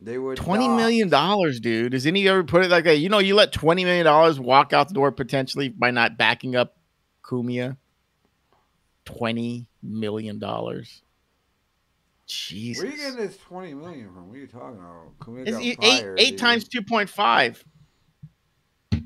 [0.00, 0.76] They would Twenty die.
[0.76, 1.92] million dollars, dude.
[1.92, 2.98] Does any ever put it like that?
[2.98, 6.54] You know, you let twenty million dollars walk out the door potentially by not backing
[6.54, 6.76] up
[7.24, 7.78] Cumia.
[9.06, 11.02] Twenty million dollars.
[12.26, 12.82] Jesus.
[12.82, 14.28] Where you getting this twenty million from?
[14.28, 15.18] What are you talking about?
[15.18, 16.38] Cumia It's got eight, eight, fired, eight dude.
[16.40, 17.64] times two point five.
[18.90, 18.98] What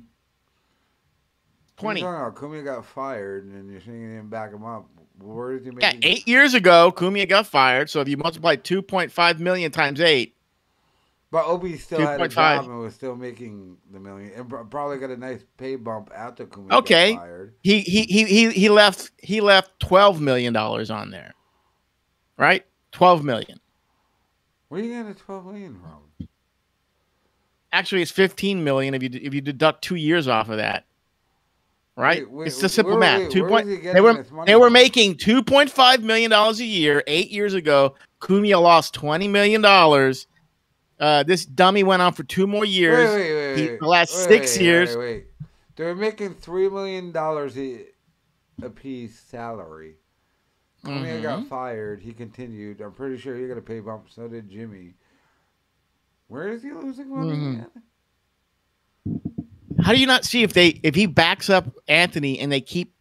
[1.96, 2.02] are you Twenty.
[2.02, 4.88] Cumia got fired, and you're you didn't back him up.
[5.22, 7.90] Where is he Yeah, eight years ago, Cumia got fired.
[7.90, 10.34] So if you multiply two point five million times eight,
[11.30, 12.34] But Opie still had a 2.5.
[12.34, 16.46] job and was still making the million, and probably got a nice pay bump after
[16.46, 17.12] Cumia Okay.
[17.12, 17.54] got fired.
[17.62, 21.34] he he he he he left he left twelve million dollars on there.
[22.38, 22.64] Right?
[22.92, 23.60] Twelve million.
[24.68, 26.28] Where are you getting the twelve million from?
[27.72, 30.86] Actually, it's fifteen million if you if you deduct two years off of that.
[32.00, 32.22] Right?
[32.22, 33.20] Wait, wait, it's the simple where- math.
[33.20, 33.68] wait, two point.
[33.68, 37.02] is he getting They were they were making two point five million dollars a year
[37.06, 37.94] eight years ago.
[38.20, 40.26] Cumia lost twenty million dollars.
[40.98, 43.08] Uh, this dummy went on for two more years.
[43.10, 44.96] Wait, wait, wait, He- the last six years.
[44.96, 45.24] Wait, wait.
[45.76, 47.86] They were making three million dollars a
[48.74, 49.94] piece salary.
[50.84, 51.48] Cumia got Mhm.
[51.48, 52.00] fired.
[52.02, 52.80] He continued.
[52.80, 54.06] I'm pretty sure he got a pay bump.
[54.10, 54.94] So did Jimmy.
[56.28, 57.32] Where is he losing money?
[57.36, 57.66] Mhm.
[59.82, 62.92] How do you not see if they if he backs up Anthony and they keep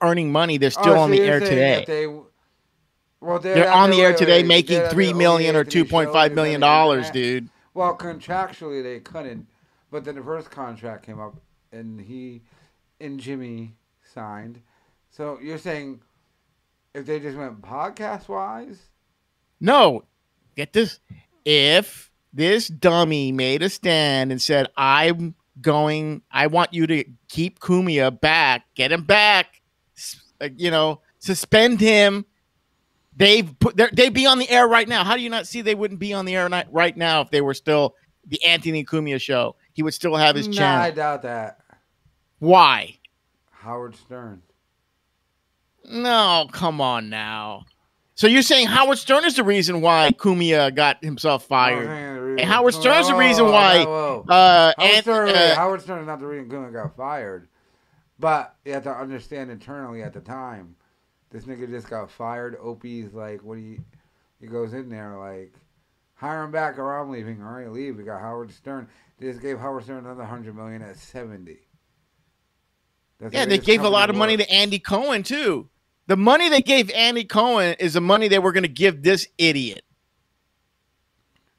[0.00, 1.84] earning money, they're oh, still Oh, on so the air today.
[1.86, 2.06] They,
[3.20, 7.10] well, They're on the air today making three million or two point five million dollars,
[7.10, 7.48] dude.
[7.74, 9.46] Well, contractually they couldn't,
[9.90, 11.36] but then the first contract came up,
[11.72, 12.42] and he
[13.00, 14.60] and Jimmy signed.
[15.10, 16.00] So you're saying
[16.94, 18.80] if they just went podcast wise,
[19.60, 20.04] No,
[20.56, 21.00] get this.
[21.44, 27.60] If this dummy made a stand and said, "I'm going, I want you to keep
[27.60, 29.60] Cumia back, get him back,
[30.56, 32.24] you know, suspend him."
[33.18, 35.02] They've put they'd be on the air right now.
[35.02, 37.40] How do you not see they wouldn't be on the air right now if they
[37.40, 37.94] were still
[38.26, 39.56] the Anthony Cumia show?
[39.72, 40.82] He would still have his nah, channel.
[40.82, 41.60] I doubt that.
[42.38, 42.98] Why?
[43.50, 44.42] Howard Stern.
[45.84, 47.64] No, come on now.
[48.14, 51.88] So you're saying Howard Stern is the reason why Cumia got himself oh, fired?
[51.88, 56.06] And And Howard Stern's the reason why, Uh, Howard, and, Stern, uh, Howard Stern is
[56.06, 57.48] not the reason Cumia got fired,
[58.18, 60.76] but you have to understand internally at the time,
[61.30, 62.56] this nigga just got fired.
[62.60, 63.82] Opie's like, what do you?
[64.40, 65.52] He goes in there like,
[66.14, 67.42] hire him back or I'm leaving.
[67.42, 67.96] All right, leave.
[67.96, 68.88] We got Howard Stern.
[69.18, 71.58] They just gave Howard Stern another hundred million at seventy.
[73.18, 75.70] That's yeah, they gave a lot of money to Andy Cohen too.
[76.06, 79.26] The money they gave Andy Cohen is the money they were going to give this
[79.38, 79.82] idiot.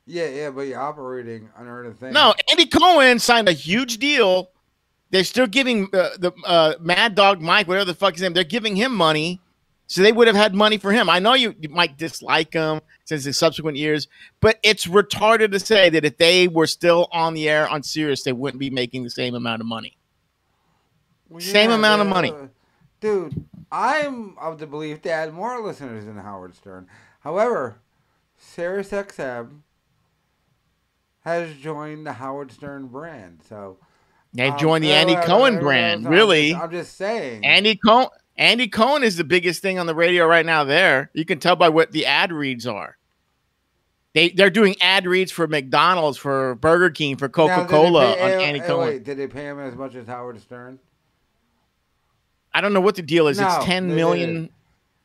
[0.10, 2.14] Yeah, yeah, but you're operating under the thing.
[2.14, 4.50] No, Andy Cohen signed a huge deal.
[5.10, 8.44] They're still giving uh, the uh, Mad Dog Mike, whatever the fuck his name, they're
[8.46, 9.42] giving him money.
[9.90, 11.10] So they would have had money for him.
[11.10, 14.08] I know you, you might dislike him since the subsequent years,
[14.42, 18.24] but it's retarded to say that if they were still on the air on Sirius,
[18.24, 19.98] they wouldn't be making the same amount of money.
[21.30, 22.32] Well, Same amount of money.
[22.32, 22.48] uh,
[23.00, 26.88] Dude, I'm of the belief they had more listeners than Howard Stern.
[27.22, 27.80] However,
[28.38, 29.62] Sirius XM
[31.28, 33.42] has joined the Howard Stern brand.
[33.48, 33.78] So
[34.34, 36.06] They've um, joined the Andy well, Cohen brand.
[36.08, 37.46] I'm Really, just- I'm just saying.
[37.46, 38.08] Andy Cohen.
[38.40, 40.64] Andy Cohen is the biggest thing on the radio right now.
[40.64, 42.98] There, you can tell by what the ad reads are.
[44.14, 48.60] They they're doing ad reads for McDonald's, for Burger King, for Coca-Cola pay- on Andy
[48.60, 48.88] Cohen.
[48.88, 50.80] Wait, did they pay him as much as Howard Stern?
[52.54, 53.40] I don't know what the deal is.
[53.40, 54.30] No, it's ten million.
[54.34, 54.52] didn't.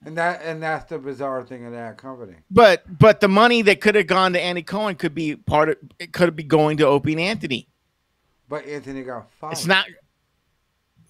[0.05, 2.35] And that and that's the bizarre thing of that company.
[2.51, 5.77] But but the money that could have gone to Andy Cohen could be part of
[5.99, 7.69] it could be going to Opie and Anthony.
[8.49, 9.53] But Anthony got fired.
[9.53, 9.87] It's not.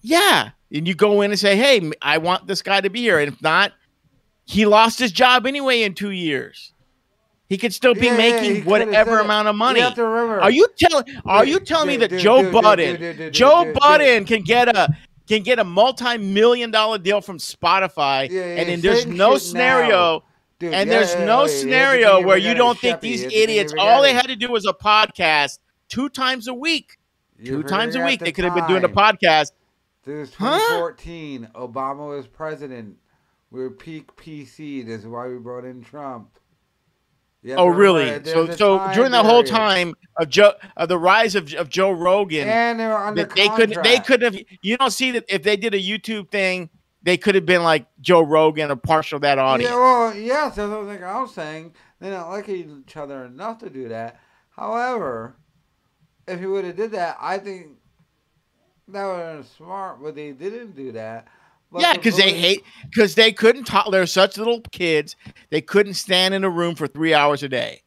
[0.01, 3.19] Yeah, and you go in and say, "Hey, I want this guy to be here,"
[3.19, 3.71] and if not,
[4.45, 6.73] he lost his job anyway in two years.
[7.47, 9.79] He could still be Yeah, yeah, making could've whatever amount of money.
[9.79, 11.05] have to remember- Are you telling?
[11.25, 14.89] Are you telling me that Joe Budden, Joe Budden can get a
[15.27, 19.89] can get a multi-million dollar deal from Spotify, Yeah, yeah, and then there's no scenario.
[20.19, 20.23] now.
[20.59, 23.19] Dude, and yeah, there's no wait, you have to scenario where you don't think these
[23.21, 23.73] you have to think idiots.
[23.77, 25.59] All they had to do was a podcast
[25.89, 26.97] two times a week.
[27.43, 29.51] Two times a week, the they could have been doing a podcast.
[30.05, 30.57] This is Huh?
[30.57, 31.49] 2014.
[31.55, 32.97] Obama was president.
[33.51, 34.85] We are peak PC.
[34.85, 36.29] This is why we brought in Trump.
[37.49, 38.23] Have Oh, really?
[38.23, 42.47] So, so during the whole time of Joe, of the rise of, of Joe Rogan,
[42.47, 44.07] and they were under that they could they contract.
[44.07, 44.37] could have.
[44.61, 46.69] You don't see that if they did a YouTube thing,
[47.01, 49.71] they could have been like Joe Rogan or partial that audience.
[49.71, 51.73] Yeah, well, yes, that's what I was saying.
[51.99, 54.19] They don't like each other enough to do that.
[54.51, 55.35] However,
[56.27, 57.67] if he would have did that, I think
[58.87, 60.01] that would have been smart.
[60.01, 61.27] But they didn't do that.
[61.77, 63.91] Yeah, because they hate because they couldn't talk.
[63.91, 65.15] They're such little kids.
[65.49, 67.81] They couldn't stand in a room for three hours a day.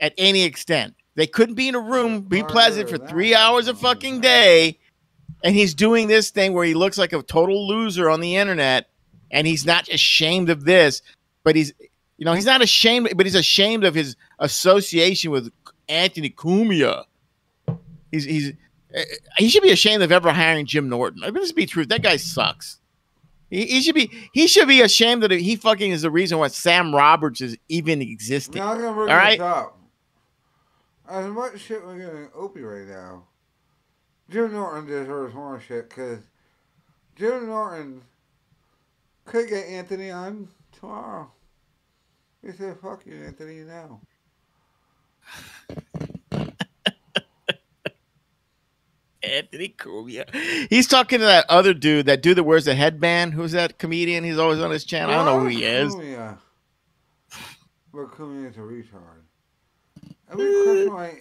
[0.00, 3.74] At any extent, they couldn't be in a room, be pleasant for three hours a
[3.74, 4.78] fucking day.
[5.44, 8.88] And he's doing this thing where he looks like a total loser on the internet,
[9.30, 11.02] and he's not ashamed of this,
[11.42, 11.72] but he's,
[12.16, 15.52] you know, he's not ashamed, but he's ashamed of his association with
[15.88, 17.04] Anthony Cumia.
[18.10, 18.52] He's he's
[18.94, 19.00] Uh,
[19.38, 21.22] he should be ashamed of ever hiring Jim Norton.
[21.24, 21.88] I mean, this be truth.
[21.88, 22.78] That guy sucks.
[23.52, 26.48] He, he should be he should be ashamed that he fucking is the reason why
[26.48, 28.60] Sam Roberts is even existing.
[28.60, 29.06] Now I'm All
[29.42, 29.78] up.
[31.08, 33.24] As much shit we're giving Opie right now,
[34.30, 36.20] Jim Norton deserves more shit because
[37.16, 38.00] Jim Norton
[39.26, 41.30] could get Anthony on tomorrow.
[42.40, 44.00] He said, "Fuck you, Anthony." Now.
[49.22, 50.32] Anthony Cumia.
[50.68, 53.34] He's talking to that other dude, that dude that wears the headband.
[53.34, 54.24] Who's that comedian?
[54.24, 55.14] He's always on his channel.
[55.14, 55.94] I don't know who he is.
[55.94, 56.38] Cumia.
[57.92, 59.22] But Cumia's a retard.
[60.30, 61.12] Every question my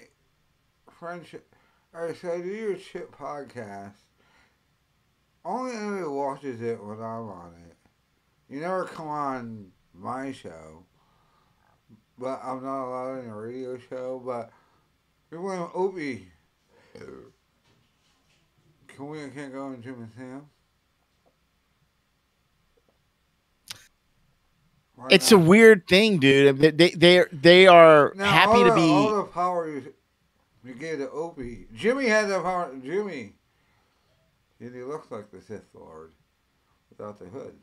[0.90, 1.56] friendship.
[1.94, 3.96] Alright, so I do your shit podcast.
[5.44, 7.76] Only anybody watches it when I'm on it.
[8.48, 10.86] You never come on my show.
[12.18, 14.22] But I'm not allowed in a radio show.
[14.24, 14.52] But
[15.30, 16.28] you're going Opie.
[19.02, 20.42] Cumia can't go on Jim and Sam.
[24.96, 25.38] Why It's not?
[25.42, 26.60] a weird thing, dude.
[26.60, 28.82] They they they, they are Now, happy all to the, be.
[28.92, 29.94] all the power you,
[30.64, 31.66] you gave to Opie.
[31.74, 32.72] Jimmy had the power.
[32.84, 33.34] Jimmy,
[34.60, 36.12] and he looks like the Sith Lord
[36.92, 37.56] without the hood.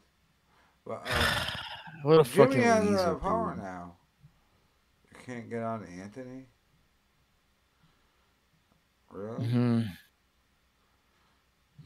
[0.85, 1.35] But uh,
[2.03, 3.63] What a Jimmy fucking has weasel, that power dude.
[3.63, 3.95] now.
[5.13, 6.47] You can't get on Anthony.
[9.11, 9.89] Really, Mhm.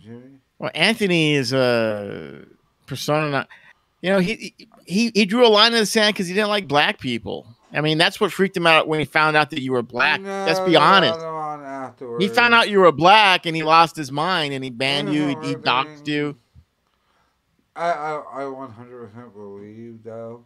[0.02, 0.38] Jimmy?
[0.58, 2.44] Well, Anthony is a
[2.86, 3.30] persona.
[3.30, 3.48] Not,
[4.00, 4.54] you know, he
[4.86, 7.46] he he drew a line in the sand because he didn't like black people.
[7.72, 10.20] I mean, that's what freaked him out when he found out that you were black.
[10.22, 11.18] Let's be No, honest.
[11.18, 12.16] no.
[12.18, 15.28] He found out you were black and he lost his mind and he banned you.
[15.28, 16.36] He, he doxed you.
[17.74, 20.44] I I I 100% believe though.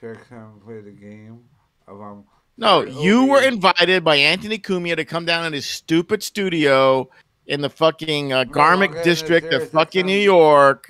[0.00, 1.40] Six haven't played the game
[1.86, 2.24] of um.
[2.56, 7.08] No, you were invited by Anthony Cumia to come down in his stupid studio
[7.48, 10.18] in the fucking uh, Garmick okay, district of fucking New.
[10.18, 10.88] York.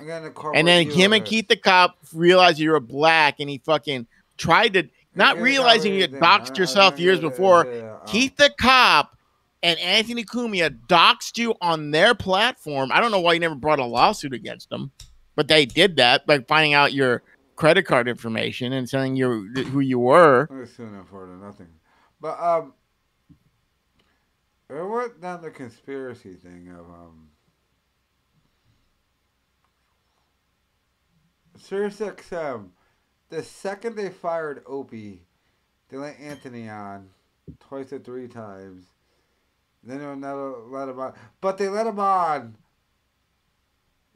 [0.53, 4.05] And then him and Keith the cop realized you were black and he fucking
[4.37, 4.83] tried to,
[5.15, 7.65] not Yeah, realizing you had doxed yourself years before.
[7.65, 9.17] yeah, uh, Keith the cop
[9.63, 12.91] and Anthony Cumia doxed you on their platform.
[12.91, 14.91] I don't know why you never brought a lawsuit against them,
[15.35, 17.23] but they did that by finding out your
[17.55, 20.47] credit card information and telling you who you were.
[20.51, 21.67] I'm suing him for nothing.
[22.19, 22.73] But um,
[24.69, 27.29] it went down the conspiracy thing of um.
[31.57, 32.69] SiriusXM,
[33.29, 35.23] the second they fired Opie,
[35.89, 37.09] they let Anthony on
[37.59, 38.85] twice or three times.
[39.83, 41.13] Then they'll never let him on.
[41.41, 42.55] But they let him on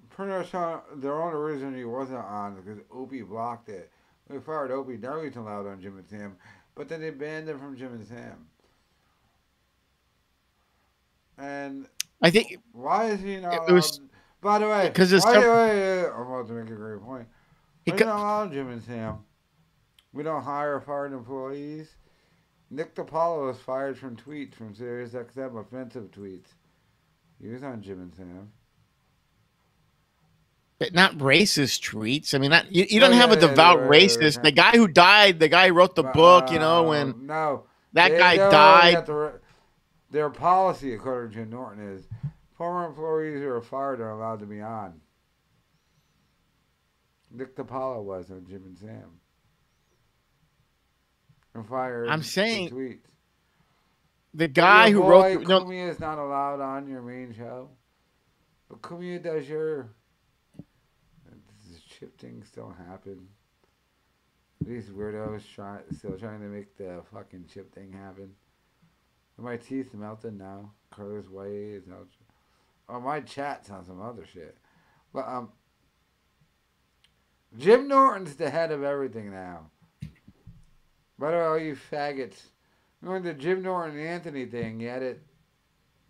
[0.09, 3.91] pretty much on their own reason he wasn't on because Opie blocked it.
[4.29, 6.37] They fired Opie, now he's allowed on Jim and Sam.
[6.75, 8.47] But then they banned him from Jim and Sam.
[11.37, 11.87] And
[12.21, 13.71] I think why is he not It allowed?
[13.71, 13.99] was-
[14.41, 16.75] by the way, 'cause it's why, some- wait, wait, wait, I'm about to make a
[16.75, 17.27] great point.
[17.85, 19.23] He We're co- not allowed Jim and Sam.
[20.11, 21.95] We don't hire fired employees.
[22.69, 26.47] Nick DiPaolo was fired from tweets from SiriusXM, offensive tweets.
[27.41, 28.51] He was on Jim and Sam.
[30.79, 32.33] But not racist tweets.
[32.33, 34.01] I mean, not, you, you Oh, don't have yeah, a yeah, devout right, right, right,
[34.09, 34.35] racist.
[34.37, 34.43] right.
[34.43, 37.63] The guy who died, the guy who wrote the book, you know, Uh, when no,
[37.93, 38.87] that guy died.
[38.91, 39.31] they have to re-
[40.13, 42.07] their policy, according to Norton, is
[42.55, 45.01] former employees who are fired are allowed to be on.
[47.31, 49.19] Nick DiPaolo was on Jim and Sam.
[51.55, 52.09] And fired.
[52.09, 52.99] I'm saying tweets.
[54.35, 57.69] the guy who boy, wrote the, no, Cumia is not allowed on your main show,
[58.69, 59.89] but Cumia does your.
[61.99, 63.27] Chip thing still happen?
[64.65, 68.31] These weirdos try, still trying to make the fucking chip thing happen.
[69.37, 70.71] Are my teeth melted now?
[70.91, 72.07] Carlos Way is out.
[72.87, 74.57] Oh, my chat's on some other shit.
[75.13, 75.49] But um,
[77.57, 79.69] Jim Norton's the head of everything now.
[81.19, 82.41] The way, all you faggots.
[83.01, 84.79] Remember the Jim Norton and Anthony thing?
[84.79, 85.21] You had it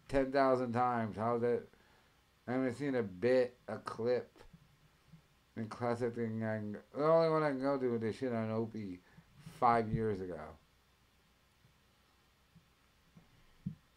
[0.10, 1.18] 10,000 times.
[1.18, 1.64] How's that?
[2.48, 4.30] I haven't seen a bit, a clip.
[5.56, 6.44] And classic thing.
[6.44, 9.00] I can, the only one I can go to with this shit on Opie
[9.60, 10.40] five years ago.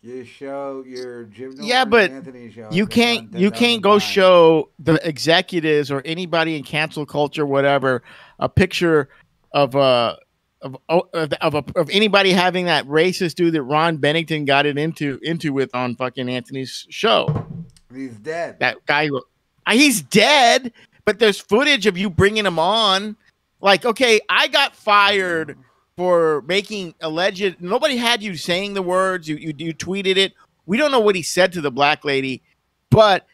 [0.06, 2.68] Your show, your Jim Norton Yeah, but Anthony show.
[2.70, 8.04] you can't you can't go show the executives or anybody in cancel culture whatever
[8.38, 9.08] a picture
[9.50, 10.16] of a
[10.62, 14.78] of of, of, a, of anybody having that racist dude that Ron Bennington got it
[14.78, 17.44] into into with on fucking Anthony's show.
[17.92, 18.60] He's dead.
[18.60, 20.72] That guy, uh, he's dead,
[21.04, 23.16] but there's footage of you bringing him on.
[23.60, 25.58] Like, okay, I got fired
[25.96, 27.60] for making alleged.
[27.60, 29.28] Nobody had you saying the words.
[29.28, 30.34] You you, you tweeted it.
[30.66, 32.42] We don't know what he said to the black lady,
[32.90, 33.26] but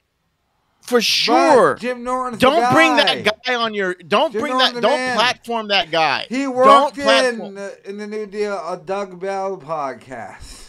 [0.82, 3.94] for sure, But Jim Norton's the don't bring that guy on your.
[3.94, 4.82] Don't Jim bring Norton's that.
[4.82, 5.16] Don't man.
[5.16, 6.26] platform that guy.
[6.28, 10.60] He Don't worked in the, in the New Deal a Doug Bell podcast.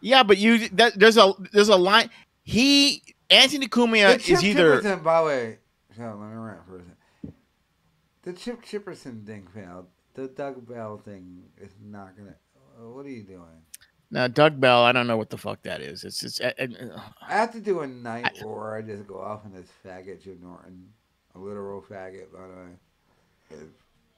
[0.00, 2.10] Yeah, but you that, there's a there's a line.
[2.44, 5.58] He Anthony Cumia is either Chipperson, by the way,
[5.98, 7.34] let me rant for a second.
[8.22, 9.86] The Chip Chipperson thing failed.
[10.18, 12.34] The Doug Bell thing is not gonna.
[12.56, 13.62] uh, What are you doing?
[14.10, 14.82] now Doug Bell.
[14.82, 16.02] I don't know what the fuck that is.
[16.02, 16.40] It's it's.
[16.40, 19.68] uh, uh, I have to do a night where I just go off on this
[19.86, 20.88] faggot Jim Norton,
[21.36, 22.54] a literal faggot, by the
[23.60, 23.66] way.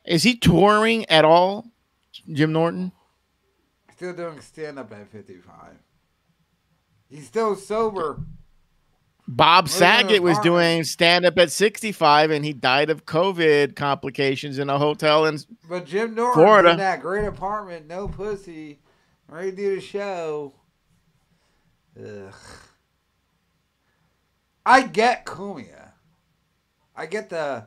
[0.06, 1.66] Is he touring at all,
[2.32, 2.92] Jim Norton?
[3.94, 5.52] Still doing stand up at 55.
[7.10, 8.20] He's still sober.
[9.30, 13.76] Bob oh, Living Saget was doing stand up at 65 and he died of COVID
[13.76, 16.70] complications in a hotel in But Jim Norton Florida.
[16.70, 18.80] in that great apartment, no pussy,
[19.28, 20.54] ready to do the show.
[21.96, 22.34] Ugh.
[24.66, 25.92] I get Cumia.
[26.96, 27.66] I get the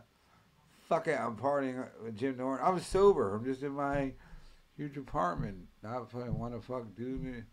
[0.89, 2.65] fucking I'm partying with Jim Norton.
[2.65, 3.35] I'm sober.
[3.35, 4.11] I'm just in my
[4.75, 5.59] huge apartment.
[5.81, 7.45] Not fucking want to fuck dude.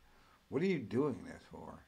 [0.48, 1.84] What are you doing this for?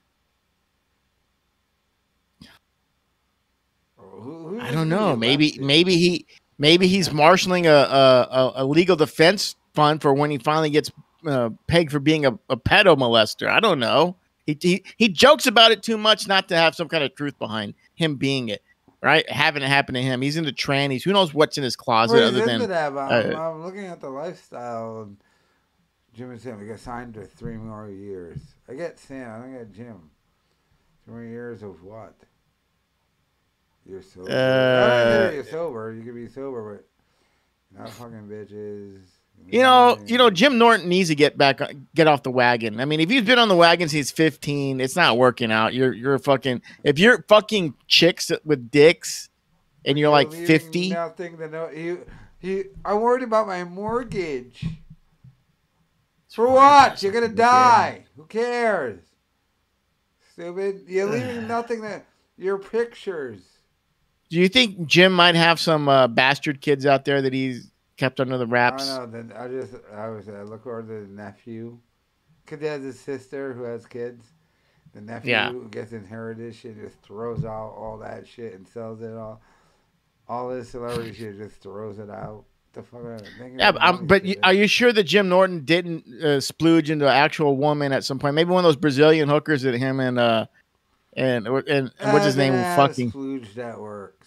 [4.11, 5.17] Who- who I don't know.
[5.17, 6.27] Maybe maybe he
[6.59, 10.91] maybe he's marshaling a a, a, legal defense fund for when he finally gets
[11.27, 13.49] uh, pegged for being a, a pedo molester.
[13.49, 14.17] I don't know.
[14.47, 17.39] He, he he jokes about it too much not to have some kind of truth
[17.39, 18.63] behind him being it.
[19.03, 20.23] Right, having it happen to him.
[20.23, 21.03] He's into trannies.
[21.03, 24.01] Who knows what's in his closet Well, other than that, I'm, uh, I'm looking at
[24.01, 25.11] the lifestyle.
[26.15, 28.39] Jim and Sam, we got signed to three more years.
[28.69, 29.29] I get Sam.
[29.29, 30.11] I don't get Jim.
[31.05, 32.15] Three years of what?
[33.87, 34.31] You're sober.
[34.31, 35.93] Uh, you're sober.
[35.93, 36.85] You can be sober,
[37.73, 39.01] but not fucking bitches.
[39.49, 41.61] You know, you know, Jim Norton needs to get back,
[41.95, 42.81] get off the wagon.
[42.81, 45.75] I mean, if he's been on the wagon since he's 15, it's not working out.
[45.75, 49.31] You're, you're fucking, if you're fucking chicks with dicks
[49.85, 51.69] and you're like 50, Nothing to know.
[51.69, 51.97] He,
[52.39, 52.65] he.
[52.85, 54.65] I'm worried about my mortgage.
[56.29, 57.03] For what?
[57.03, 58.05] You're gonna die.
[58.17, 59.01] Who cares?
[60.33, 60.85] Stupid.
[60.87, 62.07] You're leaving nothing that
[62.39, 63.41] your pictures.
[64.33, 68.19] Do you think Jim might have some uh, bastard kids out there that he's kept
[68.19, 68.89] under the I wraps?
[68.89, 69.35] don't know.
[69.37, 71.79] I just I was I look over to the nephew.
[72.47, 74.25] Cause he has a sister who has kids.
[74.95, 75.53] The nephew Yeah.
[75.71, 79.41] gets inherited shit, just throws out all that shit and sells it all.
[80.29, 82.45] all this celebrity shit just throws it out.
[82.73, 83.03] The fuck?
[83.59, 87.05] Yeah, but, um, but you, are you sure that Jim Norton didn't uh, splooge into
[87.07, 88.35] an actual woman at some point?
[88.35, 90.47] Maybe one of those Brazilian hookers that him and uh
[91.15, 91.69] and and,
[92.01, 92.53] and what's his Uh, name?
[92.55, 94.22] Ben Affleck Fucking splooge that works.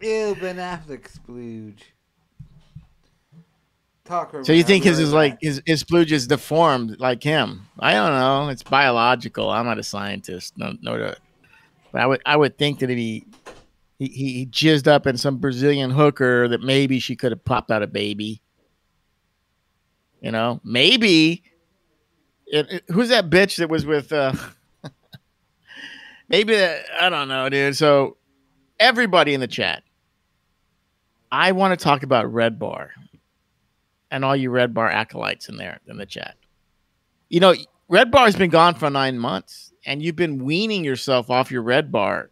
[0.00, 1.80] Ew, Ben Affleck splooge.
[4.04, 7.66] Talk So you think his is like his his splooge is deformed like him?
[7.78, 8.48] I don't know.
[8.48, 9.50] It's biological.
[9.50, 10.54] I'm not a scientist.
[10.56, 11.14] No, no.
[11.92, 13.26] But I would I would think that if he
[13.98, 17.82] he he jizzed up in some Brazilian hooker that maybe she could have popped out
[17.82, 18.40] a baby.
[20.22, 21.42] You know, maybe.
[22.46, 24.10] It, it- who's that bitch that was with?
[24.12, 24.32] uh
[26.30, 27.76] Maybe that, I don't know, dude.
[27.76, 28.16] So
[28.80, 29.82] everybody in the chat,
[31.30, 32.90] I want to talk about Red Bar
[34.10, 36.36] and all you Red Bar acolytes in there in the chat.
[37.28, 37.54] You know,
[37.88, 41.92] Red Bar's been gone for nine months, and you've been weaning yourself off your Red
[41.92, 42.30] Bar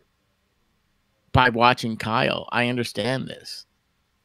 [1.33, 2.49] by watching Kyle.
[2.51, 3.67] I understand this.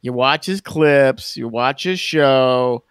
[0.00, 2.84] You watch his clips, you watch his show.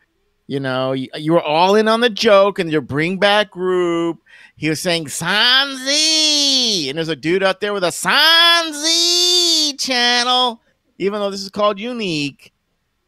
[0.48, 4.20] You know, you, you were all in on the joke and your bring back group.
[4.58, 10.62] He was saying Sanzi, and there's a dude out there with a Sanzi channel,
[11.02, 12.54] even though this is called unique.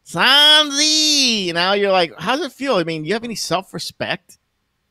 [0.04, 1.54] Sanzi.
[1.54, 2.74] Now you're like, how does it feel?
[2.76, 4.38] I mean, do you have any self respect?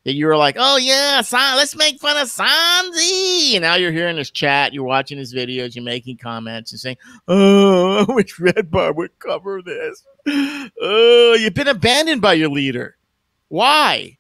[0.06, 3.54] That you were like, oh yeah, San- let's make fun of Sanzi.
[3.54, 6.98] And now you're hearing this chat, you're watching his videos, you're making comments and saying,
[7.28, 10.04] oh, wish Red Bar would cover this.
[10.86, 12.98] Oh, you've been abandoned by your leader.
[13.50, 14.18] Why?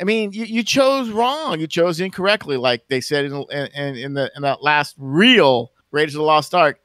[0.00, 1.60] I mean, you, you chose wrong.
[1.60, 6.14] You chose incorrectly, like they said in, in, in the in that last real Raiders
[6.14, 6.80] of the Lost Ark.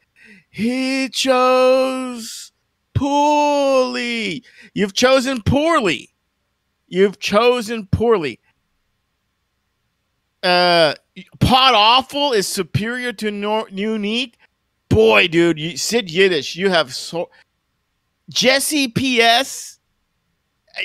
[0.53, 2.51] He chose
[2.93, 4.43] poorly.
[4.75, 6.13] You've chosen poorly.
[6.87, 8.39] You've chosen poorly.
[10.43, 10.93] Uh,
[11.39, 14.37] Pod Awful is superior to nor- unique.
[14.89, 17.31] Boy, dude, you, Sid Yiddish, you have so.
[18.29, 19.79] Jesse P.S.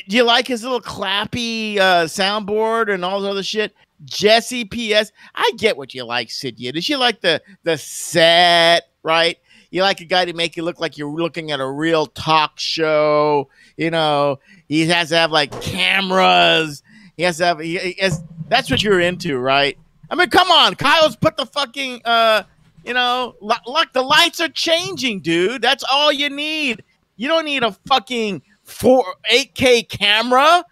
[0.08, 3.74] Do you like his little clappy uh, soundboard and all this other shit?
[4.06, 5.12] Jesse P.S.
[5.34, 6.88] I get what you like, Sid Yiddish.
[6.88, 9.36] You like the the set, right?
[9.70, 12.58] You like a guy to make you look like you're looking at a real talk
[12.58, 13.48] show.
[13.76, 14.38] You know,
[14.68, 16.82] he has to have like cameras.
[17.16, 17.58] He has to have.
[17.60, 19.76] He, he has, that's what you're into, right?
[20.10, 22.00] I mean, come on, Kyle's put the fucking.
[22.04, 22.44] uh
[22.84, 25.60] You know, li- look, the lights are changing, dude.
[25.60, 26.82] That's all you need.
[27.16, 30.64] You don't need a fucking four 8K camera.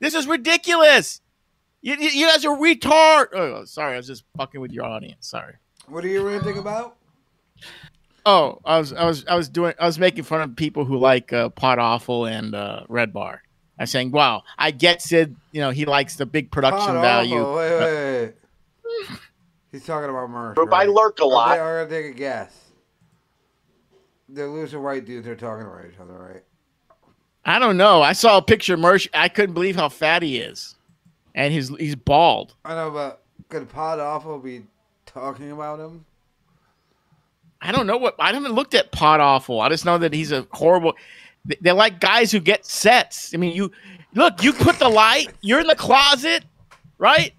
[0.00, 1.22] This is ridiculous.
[1.80, 3.26] You, you, you guys are retard.
[3.32, 5.28] Oh, sorry, I was just fucking with your audience.
[5.28, 5.54] Sorry.
[5.86, 6.96] What are you ranting about?
[8.26, 10.96] Oh, I was I was I was doing I was making fun of people who
[10.98, 13.42] like uh, Pod Awful and uh, red bar.
[13.78, 15.34] I'm saying, wow, I get Sid.
[15.52, 17.40] You know, he likes the big production Pod value.
[17.40, 17.54] awful.
[17.56, 18.34] Wait, wait, wait.
[19.72, 20.54] He's talking about Mersh.
[20.54, 21.50] Group, I lurk a Okay, lot.
[21.58, 22.56] I'm gonna take a guess.
[24.28, 26.42] The loser white dudes are talking about each other, right?
[27.44, 28.00] I don't know.
[28.00, 29.06] I saw a picture of Mersh.
[29.12, 30.76] I couldn't believe how fat he is,
[31.34, 32.54] and he's he's bald.
[32.64, 34.62] I know, but could Pod Awful be
[35.04, 36.06] talking about him?
[37.64, 39.60] I don't know what I haven't looked at Pod Awful.
[39.60, 40.94] I just know that he's a horrible.
[41.44, 43.32] they- They're like guys who get sets.
[43.34, 43.72] I mean, you
[44.14, 45.28] look, you put the light.
[45.40, 46.44] You're in the closet,
[46.98, 47.32] right?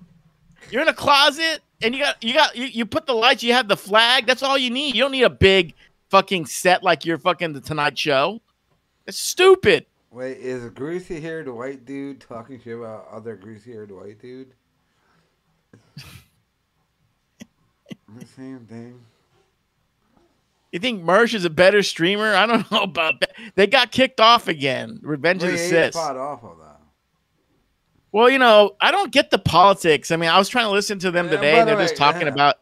[0.72, 3.44] You're in a closet, and you got you got you, you put the lights.
[3.44, 4.26] You have the flag.
[4.26, 4.96] That's all you need.
[4.96, 5.74] You don't need a big
[6.10, 8.42] fucking set like you're fucking the Tonight Show.
[9.06, 9.86] It's stupid.
[10.10, 14.54] Wait, is a greasy haired white dude talking shit about other greasy haired white dude?
[18.18, 19.00] the same thing.
[20.76, 22.36] You think Mersh is a better streamer?
[22.36, 23.32] I don't know about that.
[23.56, 25.00] They got kicked off again.
[25.04, 25.96] Revenge of Wait, the Cis.
[25.96, 26.64] Pod Awful though.
[28.12, 30.12] Well, you know, I don't get the politics.
[30.12, 31.94] I mean, I was trying to listen to them Yeah, today, and the they're just
[31.94, 32.34] way, talking yeah.
[32.34, 32.56] about.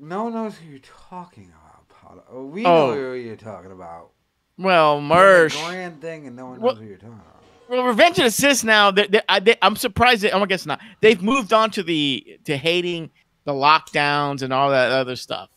[0.00, 2.22] No one knows who you're talking about, Pod.
[2.32, 2.90] Oh, we Oh.
[2.90, 4.10] know who you're talking about.
[4.58, 5.64] Well, You have a Mersh.
[5.68, 7.42] grand thing, and no one knows Well- who you're talking about.
[7.68, 8.90] Well, Revenge of the Cis now.
[8.90, 10.22] They, they, I, they, I'm surprised.
[10.22, 10.80] That, oh, I guess not.
[11.00, 13.10] They've moved on to the to hating
[13.44, 15.50] the lockdowns and all that other stuff.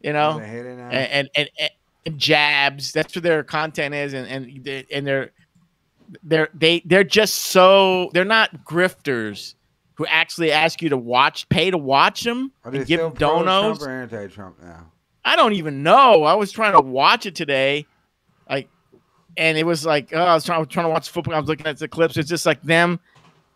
[0.00, 0.88] You know, They hate it now.
[0.88, 1.70] and and, and,
[2.06, 2.92] and, jabs.
[2.92, 5.32] That's what their content is, and and and they're
[6.22, 9.54] they're they they're just so they're not grifters
[9.94, 13.82] who actually ask you to watch, pay to watch them, Are and give them donos.
[13.82, 14.90] or anti-Trump now?
[15.26, 16.24] I don't even know.
[16.24, 17.86] I was trying to watch it today,
[18.48, 18.70] like,
[19.36, 21.34] and it was like oh, I was trying, I was trying to watch football.
[21.34, 22.16] I was looking at the clips.
[22.16, 22.98] It's just like them,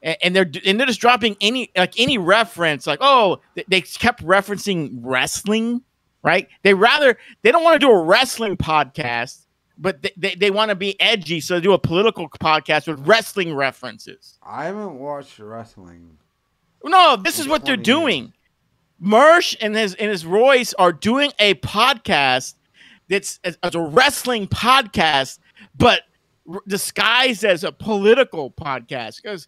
[0.03, 2.87] and, they're and they're just dropping any like any reference.
[2.87, 5.81] Like oh, they kept referencing wrestling,
[6.25, 6.49] right?
[6.63, 9.47] They rather they don't want to do a wrestling podcast,
[9.79, 13.07] but they, they, they want to be edgy, so they do a political podcast with
[13.07, 14.39] wrestling references.
[14.43, 16.19] I haven't watched wrestling.
[16.83, 17.85] No, this is what they're years.
[17.85, 18.33] doing.
[19.03, 22.55] Mersh and his and his Royce are doing a podcast
[23.09, 25.39] that's as, as a wrestling podcast,
[25.77, 26.03] but
[26.51, 29.47] r- disguised as a political podcast because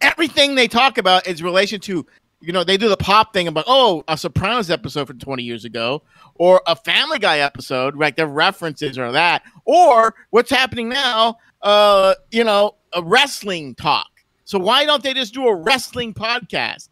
[0.00, 2.04] everything they talk about is relation to
[2.40, 5.64] you know they do the pop thing about oh a Sopranos episode from 20 years
[5.64, 6.02] ago
[6.36, 8.16] or a Family Guy episode right?
[8.16, 9.42] Their references are that.
[9.64, 14.08] Or what's happening now uh you know a wrestling talk.
[14.44, 16.88] So why don't they just do a wrestling podcast?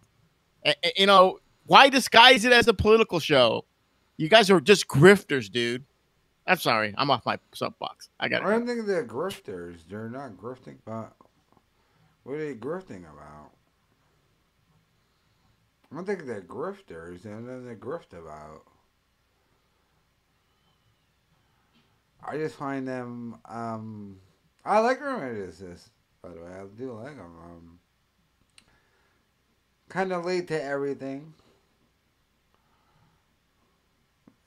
[0.67, 3.65] A- a- you know why disguise it as a political show?
[4.17, 5.85] You guys are just grifters dude.
[6.47, 8.09] I'm sorry I'm off my soapbox.
[8.21, 9.79] I got I don't think they're grifters.
[9.89, 11.15] They're not grifting, but
[12.25, 13.53] what are they grifting about?
[15.91, 17.23] I don't think they're grifters.
[17.23, 18.63] They're nothing to grift about.
[22.27, 23.39] I just find them.
[23.47, 24.17] Um,
[24.65, 25.01] I like.
[25.01, 25.91] This,
[26.23, 27.37] by the way, I do like them.
[27.43, 27.79] Um,
[29.89, 31.33] kind of late to everything.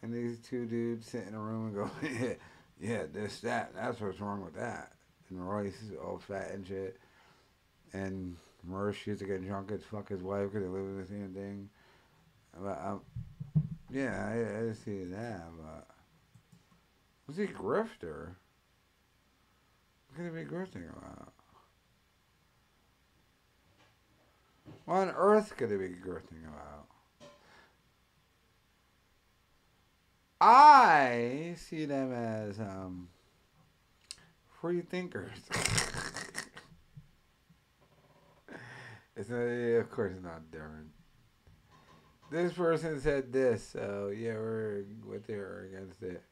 [0.01, 2.33] And these two dudes sit in a room and go, yeah,
[2.79, 4.93] yeah, this, that, that's what's wrong with that.
[5.29, 6.97] And Royce is all fat and shit.
[7.93, 8.35] And
[8.69, 11.33] Mersh used to get drunk and fuck his wife because they live in the same
[11.33, 11.69] thing.
[12.59, 13.01] But, um,
[13.89, 15.87] yeah, I, I see that, but.
[17.27, 18.35] Was he a grifter?
[20.09, 21.31] What could he be grifting about?
[24.83, 26.87] What on earth could he be grifting about?
[30.41, 33.07] I see them as um,
[34.59, 35.37] free thinkers.
[39.21, 40.87] it's not, yeah, of course, it's not different.
[42.31, 46.23] This person said this, so yeah, we're with it or against it.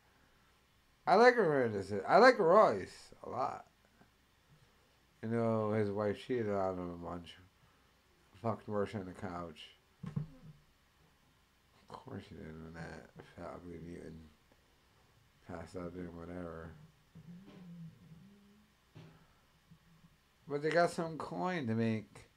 [1.06, 1.94] I like Hernandez.
[2.08, 3.66] I like Royce a lot.
[5.22, 7.36] You know, his wife cheated on him a bunch.
[8.42, 9.76] Fucked worse on the couch.
[10.06, 14.16] Of course she did when that fat ugly mutant
[15.48, 16.72] passed out doing whatever.
[20.48, 22.29] But they got some coin to make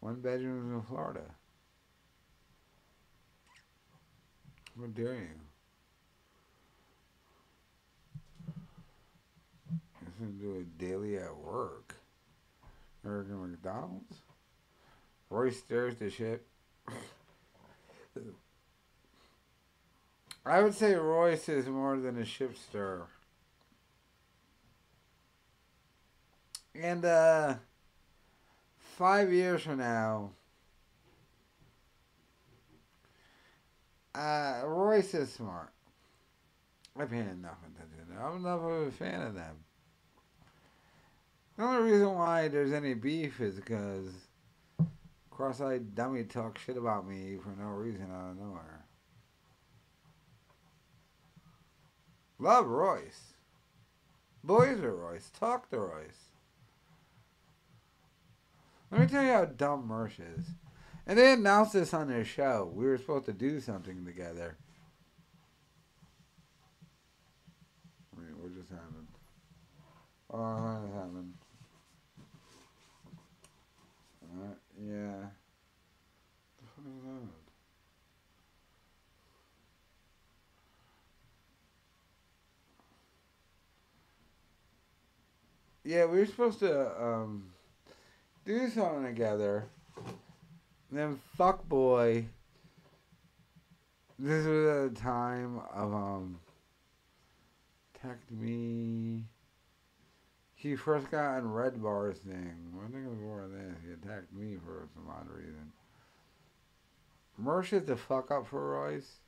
[0.00, 1.24] one bedrooms in Florida.
[4.78, 5.28] How dare you?
[10.02, 11.96] This is do it daily at work.
[13.04, 14.18] At McDonald's.
[15.30, 16.46] Roy stirs the shit.
[20.44, 23.02] I would say Royce is more than a ship stir.
[26.74, 27.54] And uh
[28.98, 30.32] five years from now,
[34.12, 35.72] uh Royce is smart.
[36.98, 38.18] I pay enough attention to them.
[38.20, 39.54] I'm enough of a fan of them.
[41.56, 44.08] The only reason why there's any beef is because
[45.30, 48.84] cross-eyed dummy talk shit about me for no reason out of nowhere.
[52.40, 53.34] Love Royce.
[54.42, 55.30] Boys with Royce.
[55.38, 56.28] Talk to Royce.
[58.90, 60.46] Let me tell you how dumb Mersh is.
[61.06, 62.70] And they announced this on their show.
[62.74, 64.56] We were supposed to do something together.
[68.16, 69.08] Wait, what just happened?
[70.30, 71.34] Oh, what happened?
[74.22, 75.28] Uh, yeah.
[76.58, 77.28] The fuck is that?
[85.84, 87.44] Yeah, we were supposed to um,
[88.48, 89.66] do something together.
[90.90, 92.24] Then fuckboy.
[94.18, 96.40] This was at a time of um.
[97.94, 99.24] Attacked me.
[100.54, 102.56] He first got on Red Bar's thing.
[102.78, 103.76] I think it was more than this.
[103.84, 105.72] He attacked me for some odd reason.
[107.40, 109.18] Mersh is the fuck up for Royce.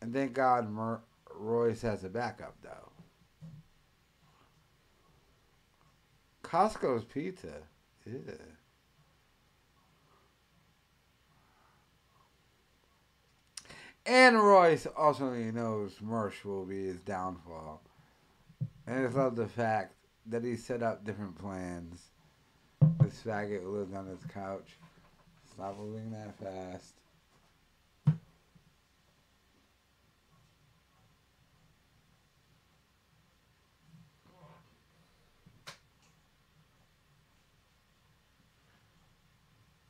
[0.00, 1.02] And thank God Mer-
[1.34, 2.95] Royce has a backup though.
[6.56, 7.52] Costco's pizza.
[8.06, 8.22] Ew.
[14.06, 17.82] And Royce also knows Mersh will be his downfall.
[18.86, 22.06] And it's love the fact that he set up different plans.
[23.00, 24.78] This faggot who lived on his couch.
[25.52, 26.94] Stop moving that fast.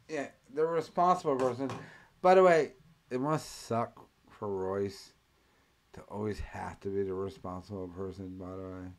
[0.08, 1.70] Yeah, the responsible person.
[2.22, 2.72] By the way,
[3.10, 5.12] it must suck for Royce
[5.92, 8.90] to always have to be the responsible person, by the way.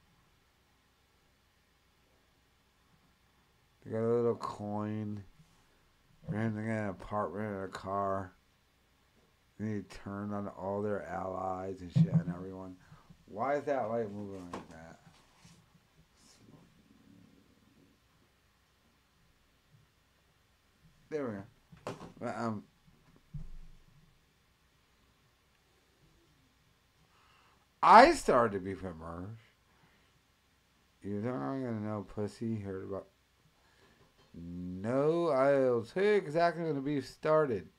[3.83, 5.23] They got a little coin.
[6.29, 8.33] get an apartment and a car.
[9.59, 12.75] Then he turned on all their allies and shit and everyone.
[13.25, 14.96] Why is that light moving like that?
[21.09, 21.95] There we go.
[22.19, 22.63] But, um,
[27.81, 29.27] I started to be Mersh.
[31.03, 33.07] You I'm gonna know pussy heard about
[34.33, 37.69] No, I'll tell you exactly when the beef started.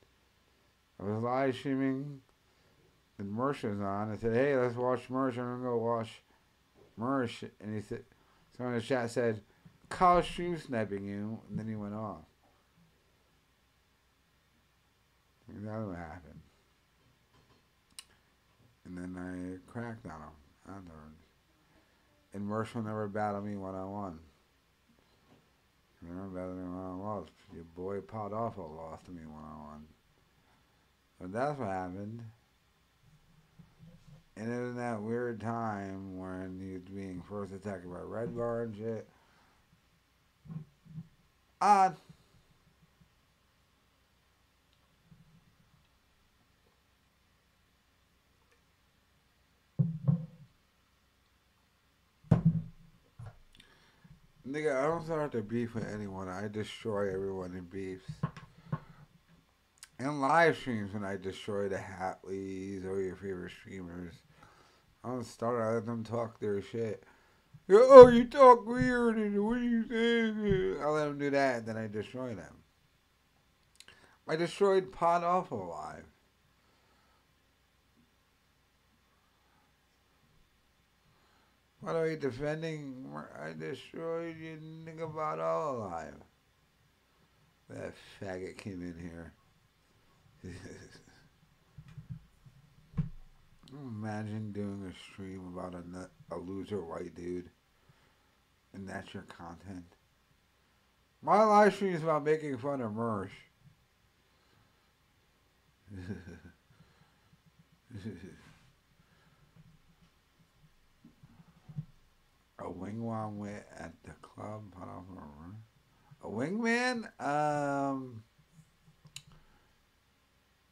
[0.99, 2.21] I was live streaming
[3.19, 4.13] and Mersh was on.
[4.13, 5.37] I said, Hey, let's watch Mersh.
[5.37, 6.23] I'm gonna go watch
[6.99, 8.05] Mersh and he said
[8.57, 9.43] someone in the chat said,
[9.91, 12.28] Kyle stream sniping you and then he went off.
[15.49, 16.41] And that's what happened.
[18.85, 20.37] And then I cracked on him
[20.67, 21.23] afterwards.
[22.33, 24.19] And Mersh will never battle me one on one.
[26.03, 27.25] Never battled me one on one.
[27.55, 29.85] Your boy Pod Awful lost to me one on one.
[31.21, 32.23] But that's what happened.
[34.37, 38.63] And it was that weird time when he was being first attacked by Red Bar
[38.63, 39.09] and shit.
[41.61, 41.97] Odd.
[54.49, 56.29] Nigga, I don't start to beef with anyone.
[56.29, 58.11] I destroy everyone in beefs.
[59.99, 64.15] And live streams when I destroy the Hatleys or your favorite streamers.
[65.05, 65.61] I don't start.
[65.61, 67.05] I let them talk their shit.
[67.71, 70.83] Oh, you talk weird and what are you saying?
[70.83, 72.63] I let them do that then I destroy them.
[74.27, 76.07] I destroyed Pod Awful live.
[81.81, 83.07] What are you defending?
[83.41, 86.15] I destroyed you, nigga, about all alive.
[87.71, 89.33] That faggot came in here.
[93.73, 97.51] Imagine doing a stream about a, nut, a loser white dude,
[98.73, 99.85] and that's your content.
[101.23, 103.29] My live stream is about making fun of Mersh.
[112.69, 114.75] a wingman went at the club.
[116.23, 117.05] A wingman?
[117.21, 118.23] Um,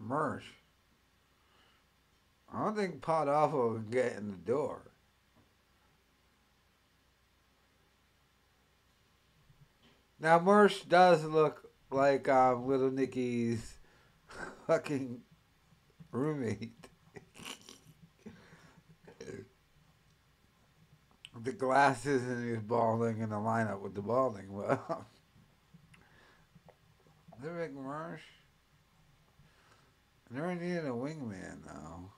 [0.02, 0.42] Mersh.
[2.52, 4.90] I don't think Awful can get in the door.
[10.18, 13.78] Now, Mersh does look like um, Little Nicky's
[14.66, 15.20] fucking
[16.10, 16.88] roommate.
[21.46, 24.52] The glasses and he's balding in the lineup with the balding.
[24.52, 25.06] Well,
[27.40, 28.18] big Mersh.
[30.28, 32.10] Never needed a wingman though.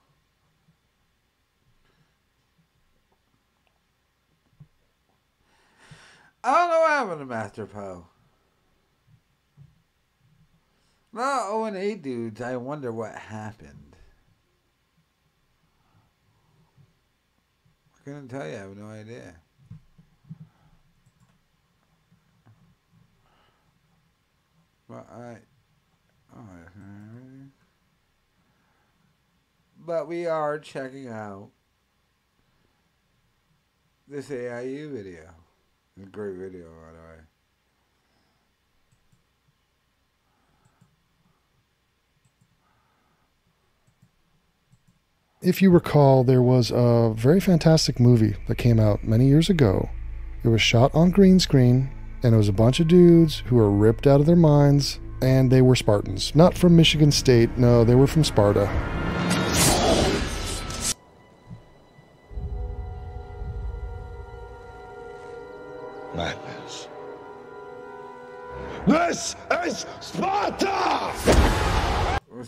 [6.43, 8.07] I don't know what happened to Master Poe.
[11.13, 12.41] Not O and A dudes.
[12.41, 13.95] I wonder what happened.
[17.98, 18.55] I couldn't tell you.
[18.55, 19.35] I have no idea.
[24.89, 25.37] But I,
[26.35, 26.41] oh,
[29.85, 31.49] but we are checking out
[34.07, 35.29] this AIU video.
[35.95, 37.28] It's a great video, by the way.
[45.41, 49.87] If you recall, there was a very fantastic movie that came out many years ago.
[50.43, 53.71] It was shot on green screen, and it was a bunch of dudes who were
[53.71, 56.35] ripped out of their minds, and they were Spartans.
[56.35, 58.67] Not from Michigan State, no, they were from Sparta.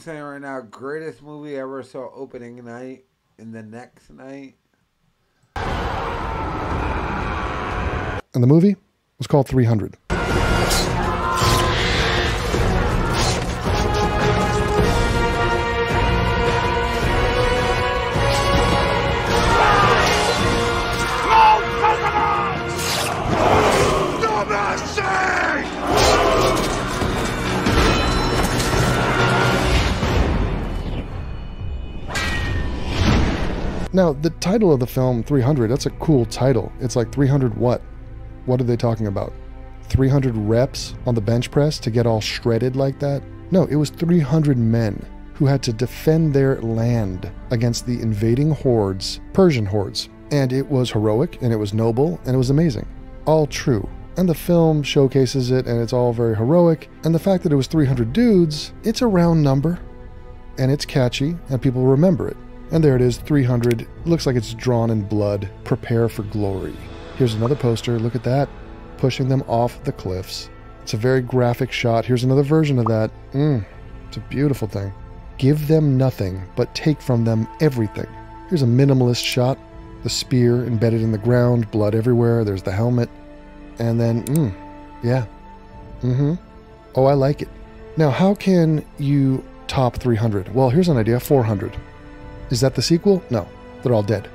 [0.02, 3.06] Saying right now, greatest movie ever saw opening night
[3.38, 4.56] and the next night.
[8.34, 8.78] And the movie
[9.20, 9.98] was called 300.
[33.94, 36.72] Now, the title of the film, 300, that's a cool title.
[36.80, 37.82] It's like 300 what?
[38.46, 39.34] What are they talking about?
[39.90, 43.22] 300 reps on the bench press to get all shredded like that.
[43.52, 49.20] No, it was 300 men who had to defend their land against the invading hordes,
[49.34, 50.08] Persian hordes.
[50.32, 52.88] And it was heroic and it was noble and it was amazing.
[53.26, 53.88] All true.
[54.16, 56.90] And the film showcases it and it's all very heroic.
[57.04, 59.80] And the fact that it was 300 dudes, it's a round number
[60.58, 62.38] and it's catchy and people remember it.
[62.72, 63.88] And there it is 300.
[64.06, 65.50] Looks like it's drawn in blood.
[65.64, 66.76] Prepare for glory.
[67.18, 68.00] Here's another poster.
[68.00, 68.50] Look at that.
[68.98, 70.50] Pushing them off the cliffs.
[70.82, 72.06] It's a very graphic shot.
[72.06, 73.12] Here's another version of that.
[73.34, 73.66] Mmm.
[74.08, 74.94] It's a beautiful thing.
[75.38, 78.08] Give them nothing, but take from them everything.
[78.50, 79.58] Here's a minimalist shot.
[80.04, 82.44] The spear embedded in the ground, blood everywhere.
[82.44, 83.10] There's the helmet.
[83.80, 84.54] And then, mmm.
[85.04, 85.26] Yeah.
[86.02, 86.34] Mm hmm.
[86.96, 87.50] Oh, I like it.
[87.98, 90.54] Now, how can you top 300?
[90.54, 91.78] Well, here's an idea 400.
[92.52, 93.24] Is that the sequel?
[93.30, 93.48] No,
[93.82, 94.30] they're all dead.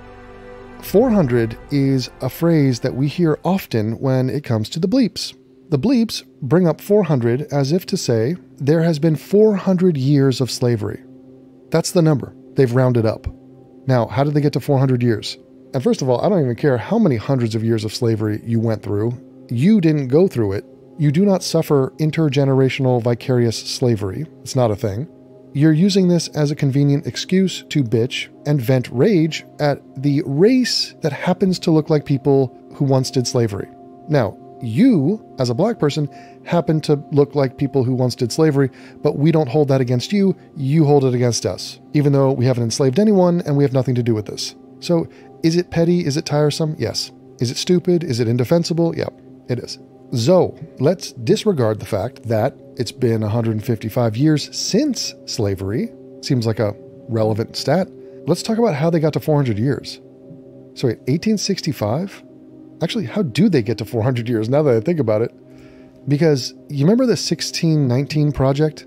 [0.82, 5.34] 400 is a phrase that we hear often when it comes to the bleeps.
[5.68, 10.50] The bleeps bring up 400 as if to say there has been 400 years of
[10.50, 11.02] slavery.
[11.70, 12.34] That's the number.
[12.54, 13.26] They've rounded up.
[13.86, 15.36] Now, how did they get to 400 years?
[15.74, 18.40] And first of all, I don't even care how many hundreds of years of slavery
[18.44, 19.12] you went through.
[19.50, 20.64] You didn't go through it.
[20.98, 24.24] You do not suffer intergenerational vicarious slavery.
[24.42, 25.08] It's not a thing.
[25.56, 30.94] You're using this as a convenient excuse to bitch and vent rage at the race
[31.00, 33.66] that happens to look like people who once did slavery.
[34.06, 36.10] Now, you, as a black person,
[36.44, 40.12] happen to look like people who once did slavery, but we don't hold that against
[40.12, 43.72] you, you hold it against us, even though we haven't enslaved anyone and we have
[43.72, 44.54] nothing to do with this.
[44.80, 45.08] So,
[45.42, 46.04] is it petty?
[46.04, 46.76] Is it tiresome?
[46.78, 47.12] Yes.
[47.40, 48.04] Is it stupid?
[48.04, 48.94] Is it indefensible?
[48.94, 49.14] Yep,
[49.48, 49.78] it is.
[50.12, 55.92] So, let's disregard the fact that it's been 155 years since slavery.
[56.22, 56.74] Seems like a
[57.08, 57.88] relevant stat.
[58.26, 60.00] Let's talk about how they got to 400 years.
[60.74, 62.22] So, wait, 1865?
[62.82, 65.34] Actually, how do they get to 400 years now that I think about it?
[66.08, 68.86] Because you remember the 1619 project?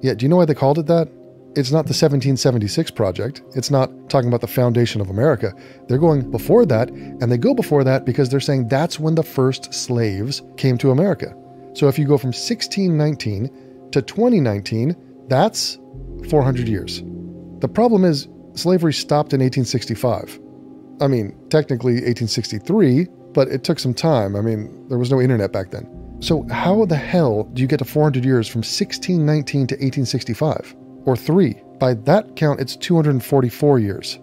[0.00, 1.08] Yeah, do you know why they called it that?
[1.54, 3.42] It's not the 1776 project.
[3.54, 5.52] It's not talking about the foundation of America.
[5.86, 9.22] They're going before that, and they go before that because they're saying that's when the
[9.22, 11.34] first slaves came to America.
[11.74, 13.50] So if you go from 1619
[13.92, 14.96] to 2019,
[15.28, 15.78] that's
[16.30, 17.02] 400 years.
[17.58, 20.40] The problem is slavery stopped in 1865.
[21.02, 24.36] I mean, technically 1863, but it took some time.
[24.36, 25.86] I mean, there was no internet back then.
[26.20, 30.76] So, how the hell do you get to 400 years from 1619 to 1865?
[31.04, 31.60] Or three?
[31.78, 34.18] By that count, it's 244 years.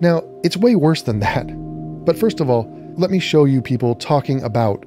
[0.00, 1.46] Now, it's way worse than that.
[2.04, 4.84] But first of all, let me show you people talking about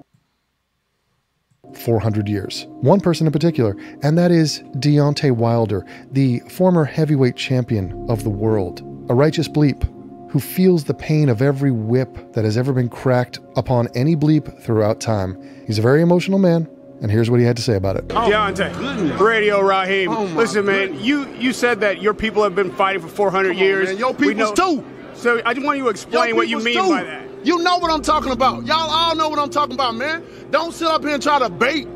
[1.74, 2.66] 400 years.
[2.82, 8.30] One person in particular, and that is Deontay Wilder, the former heavyweight champion of the
[8.30, 9.88] world, a righteous bleep
[10.30, 14.62] who feels the pain of every whip that has ever been cracked upon any bleep
[14.62, 15.38] throughout time.
[15.66, 16.68] He's a very emotional man,
[17.02, 18.06] and here's what he had to say about it.
[18.10, 18.30] Oh.
[18.30, 20.10] Deontay, Radio Raheem.
[20.12, 23.90] Oh, Listen, man, you you said that your people have been fighting for 400 years.
[23.90, 23.98] man.
[23.98, 24.84] Your We peoples too.
[25.14, 26.90] So I just want you to explain what you mean too.
[26.90, 27.24] by that.
[27.44, 28.66] You know what I'm talking about.
[28.66, 30.24] Y'all all know what I'm talking about, man.
[30.52, 31.88] Don't sit up here and try to bait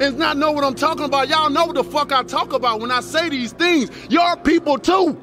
[0.00, 1.28] and not know what I'm talking about.
[1.28, 3.90] Y'all know what the fuck I talk about when I say these things.
[4.10, 5.16] Your people too.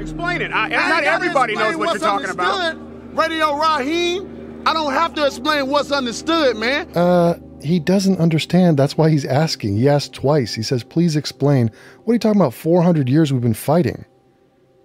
[0.00, 0.50] Explain it.
[0.50, 2.76] I, I not everybody knows what you're talking about.
[3.14, 6.90] Radio Raheem, I don't have to explain what's understood, man.
[6.96, 8.78] Uh, he doesn't understand.
[8.78, 9.76] That's why he's asking.
[9.76, 10.54] He asked twice.
[10.54, 11.70] He says, "Please explain.
[12.04, 12.54] What are you talking about?
[12.54, 14.04] 400 years we've been fighting."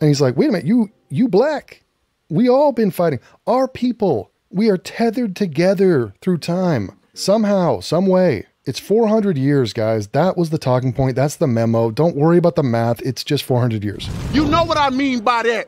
[0.02, 0.68] And he's like, "Wait a minute.
[0.68, 1.84] You you black.
[2.30, 3.20] We all been fighting.
[3.48, 4.32] Our people.
[4.50, 6.92] We are tethered together through time.
[7.14, 8.46] Somehow, some way.
[8.66, 10.08] It's 400 years, guys.
[10.08, 11.16] That was the talking point.
[11.16, 11.92] That's the memo.
[11.92, 13.00] Don't worry about the math.
[13.04, 14.10] It's just 400 years.
[14.34, 15.68] You know what I mean by that.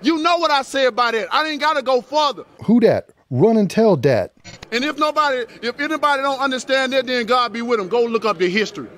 [0.00, 1.28] You know what I said by that.
[1.30, 2.44] I ain't gotta go further.
[2.64, 3.10] Who dat?
[3.30, 4.32] Run and tell dat.
[4.72, 7.88] And if nobody, if anybody don't understand that, then God be with them.
[7.88, 8.88] Go look up the history.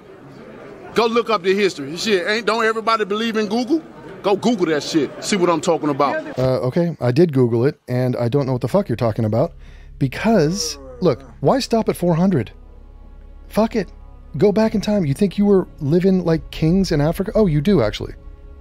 [0.95, 1.97] Go look up the history.
[1.97, 3.83] Shit, ain't don't everybody believe in Google?
[4.23, 5.11] Go Google that shit.
[5.25, 6.39] See what I'm talking about.
[6.39, 9.25] Uh, okay, I did Google it, and I don't know what the fuck you're talking
[9.25, 9.55] about.
[9.99, 12.53] Because, look, why stop at 400?
[13.51, 13.93] Fuck it.
[14.39, 15.05] Go back in time.
[15.05, 17.33] You think you were living like kings in Africa?
[17.35, 18.15] Oh, you do, actually.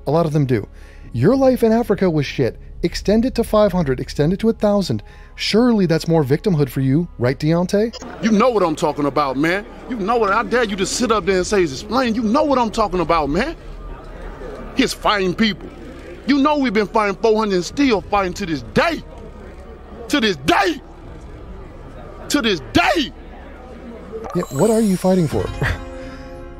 [0.07, 0.67] A lot of them do.
[1.13, 2.59] Your life in Africa was shit.
[2.81, 5.03] Extend it to 500, extend it to 1,000.
[5.35, 8.23] Surely that's more victimhood for you, right, Deontay?
[8.23, 9.63] You know what I'm talking about, man.
[9.89, 12.15] You know what I dare you to sit up there and say, explain.
[12.15, 13.55] You know what I'm talking about, man.
[14.75, 15.69] He's fighting people.
[16.25, 19.03] You know we've been fighting 400 and still fighting to this day.
[20.07, 20.81] To this day.
[22.29, 23.13] To this day.
[24.35, 25.45] Yeah, what are you fighting for?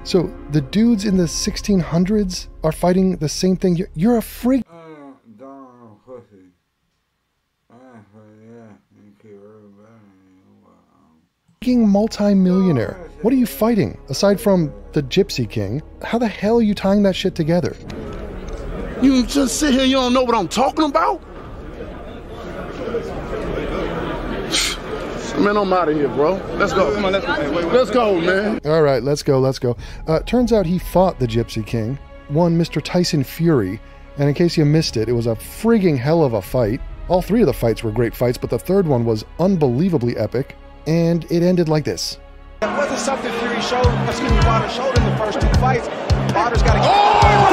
[0.03, 3.76] so the dudes in the 1600s are fighting the same thing.
[3.76, 4.65] You're, you're a freak.
[11.78, 12.97] multi-millionaire.
[13.22, 13.99] What are you fighting?
[14.09, 17.76] Aside from the Gypsy King, how the hell are you tying that shit together?
[19.01, 21.22] You just sit here, you don't know what I'm talking about?
[25.39, 26.33] Man, I'm out of here, bro.
[26.55, 26.93] Let's go.
[26.93, 27.33] Come on, let's go.
[27.69, 28.59] Let's go, man.
[28.65, 29.77] All right, let's go, let's go.
[30.05, 32.83] Uh, turns out he fought the Gypsy King, one Mr.
[32.83, 33.79] Tyson Fury,
[34.17, 36.81] and in case you missed it, it was a frigging hell of a fight.
[37.07, 40.57] All three of the fights were great fights, but the third one was unbelievably epic,
[40.87, 42.19] and it ended like this.
[42.59, 45.87] That wasn't something Fury showed, excuse me, Wilder showed in the first two fights.
[46.33, 46.89] Wilder's got to get.
[46.91, 47.48] Oh!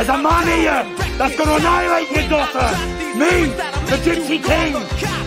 [0.00, 0.80] There's a man here
[1.20, 2.72] that's going to annihilate your daughter.
[3.20, 3.52] Me,
[3.84, 4.72] the Gypsy King.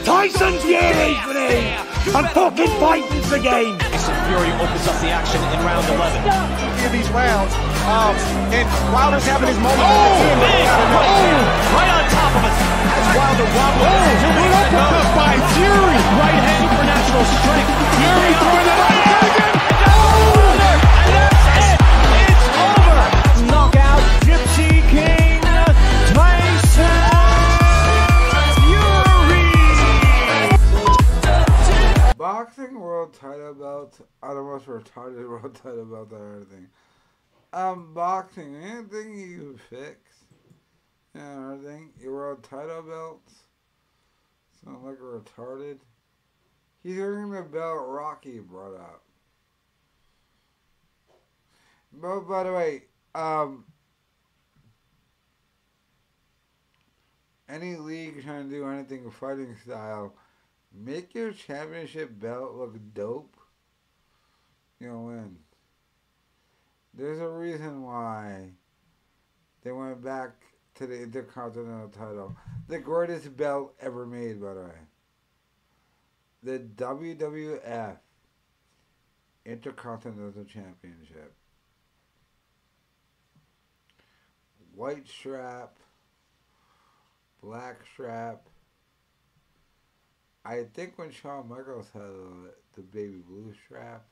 [0.01, 1.77] Tyson Fury's name.
[2.17, 3.77] I'm fucking fighting the game.
[3.77, 6.25] Tyson Fury opens up the action in round 11.
[6.25, 7.53] Few of these rounds,
[7.85, 8.17] um,
[8.49, 9.77] and Wilder's having his moment.
[9.77, 11.37] Oh, big right,
[11.77, 12.57] right on top of us.
[12.57, 13.85] As Wilder wobbles.
[13.85, 14.09] Oh,
[14.41, 16.01] what uppercut by Fury.
[16.17, 17.69] Right hand supernatural strength.
[18.01, 19.52] Fury throwing it out again.
[32.23, 36.69] Boxing world title belt, almost retarded world title belt or everything.
[37.51, 40.23] Um, boxing, anything you fix,
[41.13, 43.33] you know, everything, your world title belts,
[44.63, 45.79] sound like a retarded.
[46.81, 49.03] He's wearing the belt Rocky brought up.
[51.91, 52.83] But by the way,
[53.15, 53.65] um,
[57.49, 60.13] any league trying to do anything fighting style,
[60.73, 63.37] make your championship belt look dope.
[64.79, 65.37] You'll win.
[66.93, 68.51] There's a reason why
[69.63, 70.31] they went back
[70.75, 72.35] to the Intercontinental title.
[72.67, 74.77] The greatest belt ever made, by the way.
[76.43, 77.97] The WWF
[79.45, 81.33] Intercontinental Championship.
[84.75, 85.77] White strap,
[87.41, 88.49] black strap.
[90.45, 94.03] I think when Shawn Michaels had uh, the baby blue strap,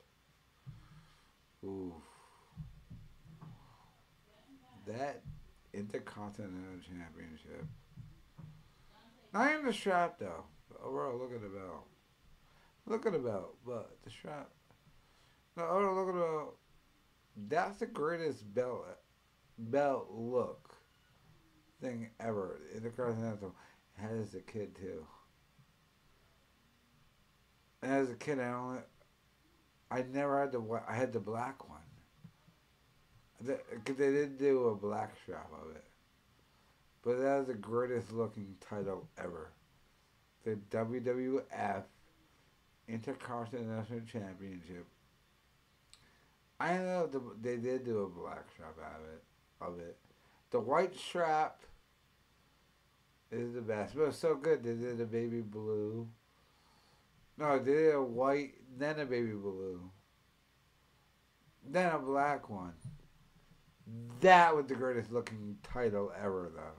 [1.64, 1.94] ooh,
[4.86, 5.22] that
[5.74, 7.66] Intercontinental Championship.
[9.32, 10.44] Not even the strap though.
[10.82, 11.86] Overall, look at the belt.
[12.86, 14.48] Look at the belt, but the strap.
[15.56, 16.56] No, overall, look at the belt.
[17.48, 18.86] That's the greatest belt
[19.58, 20.74] belt look
[21.80, 22.60] thing ever.
[22.74, 23.54] Intercontinental
[23.94, 25.06] had as a kid too.
[27.82, 28.80] As a kid, I only,
[29.90, 31.80] I never had the whi- I had the black one.
[33.40, 35.84] The- they did do a black strap of it,
[37.02, 39.50] but that was the greatest looking title ever.
[40.44, 41.84] The WWF
[42.88, 44.86] Intercontinental Championship.
[46.60, 49.22] I know the, they did do a black strap of it.
[49.60, 49.96] Of it,
[50.50, 51.62] the white strap
[53.30, 53.96] is the best.
[53.96, 54.62] But it's so good.
[54.62, 56.08] They did a baby blue.
[57.42, 59.90] No, they did a white, then a baby blue,
[61.68, 62.74] then a black one.
[64.20, 66.78] That was the greatest looking title ever, though.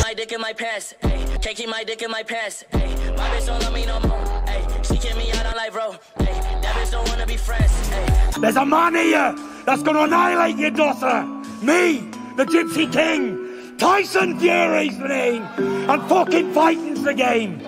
[0.00, 0.94] my dick in my pants.
[1.02, 2.62] Ayy, can't keep my dick in my pants.
[2.70, 4.20] Ayy, my bitch don't love me no more.
[4.46, 5.96] Ayy, she kick me out on live row.
[6.18, 7.72] Ayy, that bitch don't wanna be friends.
[7.90, 9.34] Ayy, There's a man here
[9.66, 11.37] that's going to annihilate your daughter.
[11.62, 11.98] Me,
[12.36, 13.76] the Gypsy King.
[13.78, 15.44] Tyson Fury's the name.
[15.88, 17.60] I'm fucking fighting the game.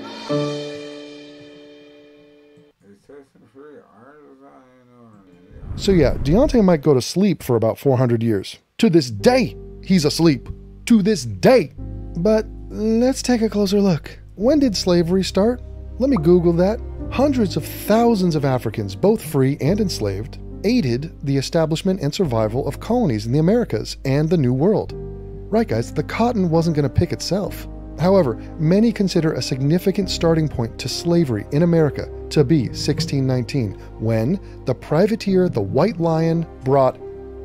[5.77, 8.59] So yeah, Deontay might go to sleep for about 400 years.
[8.79, 10.49] To this day, he's asleep.
[10.87, 11.73] To this day.
[12.17, 14.19] But let's take a closer look.
[14.35, 15.63] When did slavery start?
[15.99, 16.81] Let me Google that.
[17.11, 22.81] Hundreds of thousands of Africans, both free and enslaved, aided the establishment and survival of
[22.81, 24.93] colonies in the Americas and the New World.
[24.95, 27.67] Right, guys, the cotton wasn't going to pick itself.
[27.99, 34.41] However, many consider a significant starting point to slavery in America to be 1619, when
[34.65, 36.99] the privateer the White Lion brought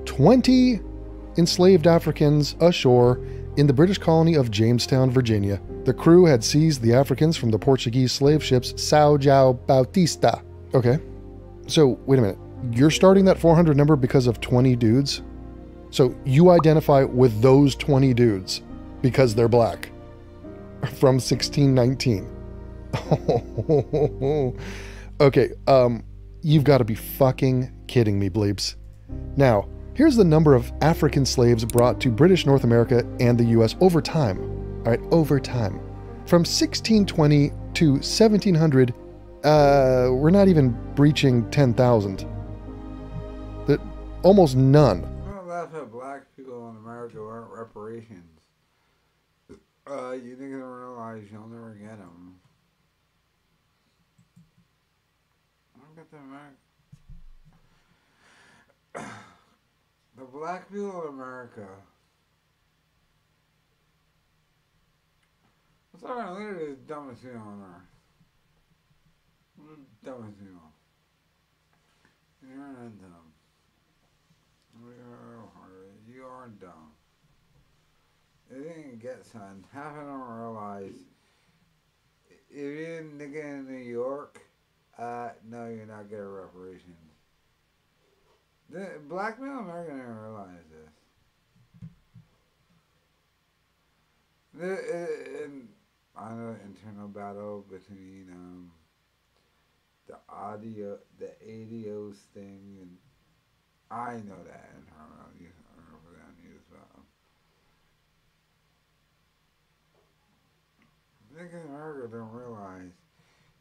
[0.05, 0.79] 20
[1.37, 3.19] enslaved Africans ashore
[3.57, 5.59] in the British colony of Jamestown, Virginia.
[5.83, 10.41] The crew had seized the Africans from the Portuguese slave ships Sao João Bautista.
[10.73, 10.99] Okay,
[11.67, 12.44] so wait a minute.
[12.71, 15.21] You're starting that 400 number because of 20 dudes?
[15.91, 18.61] So you identify with those 20 dudes
[19.01, 19.89] because they're black.
[20.99, 22.29] from 1619.
[25.19, 26.03] okay, um,
[26.41, 28.75] you've got to be fucking kidding me, bleeps.
[29.35, 33.75] Now, here's the number of African slaves brought to British North America and the US
[33.81, 34.39] over time.
[34.85, 35.79] All right, over time.
[36.25, 38.93] From 1620 to 1700,
[39.43, 42.27] uh, we're not even breaching 10,000.
[44.25, 45.01] Almost none.
[45.23, 48.41] Don't laugh at black people in America who aren't reparations.
[49.85, 52.39] Uh, you don't realize you'll never get them.
[55.77, 56.17] Look at the
[60.17, 61.67] the black people in America.
[65.91, 67.89] What's our literally the dumbest thing on earth?
[69.59, 70.73] The dumbest on?
[72.49, 73.24] You're not dumb.
[74.79, 75.45] You are-
[76.07, 76.93] You dumb.
[78.49, 79.65] It didn't get son.
[79.71, 80.93] Half of them realize
[82.29, 84.41] if you're a nigga in New York,
[84.97, 86.95] uh, no, you're not getting reparations.
[88.69, 91.89] The black male American didn't realize this.
[94.53, 95.67] The, uh, and
[96.15, 98.71] I know the internal battle between um,
[100.07, 102.97] the audio, the ADOs thing, and
[103.91, 104.71] I know that.
[105.39, 106.61] You I know if that news
[111.53, 112.91] in America don't realize.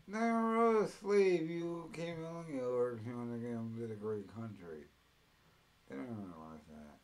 [0.07, 3.41] Never wrote a slave you came along New York you want to
[3.87, 4.85] the great country.
[5.89, 6.99] They don't realize that.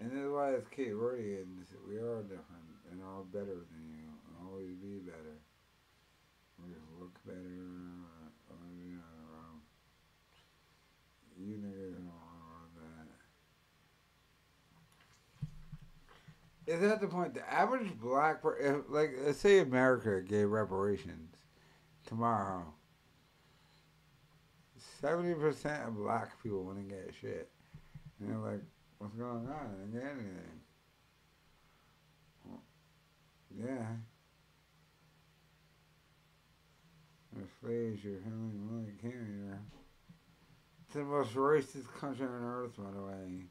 [0.00, 4.10] And that's why as Cape Verdeans, we are different and all better than you.
[4.26, 5.38] And always be better.
[6.58, 7.38] We look better.
[8.50, 9.62] Or, you know, um,
[11.38, 13.08] you niggas don't realize that.
[16.66, 17.34] Is that the point?
[17.34, 21.36] The average black, if, like, let's say America gave reparations
[22.06, 22.64] tomorrow.
[25.00, 27.50] Seventy percent of black people wouldn't get shit,
[28.18, 28.62] and they're like,
[28.98, 29.50] "What's going on?
[29.50, 30.60] I didn't get anything."
[32.46, 32.62] Well,
[33.58, 33.86] yeah.
[37.34, 39.60] The slaves, your family really came here.
[40.84, 43.46] It's the most racist country on earth, by the way.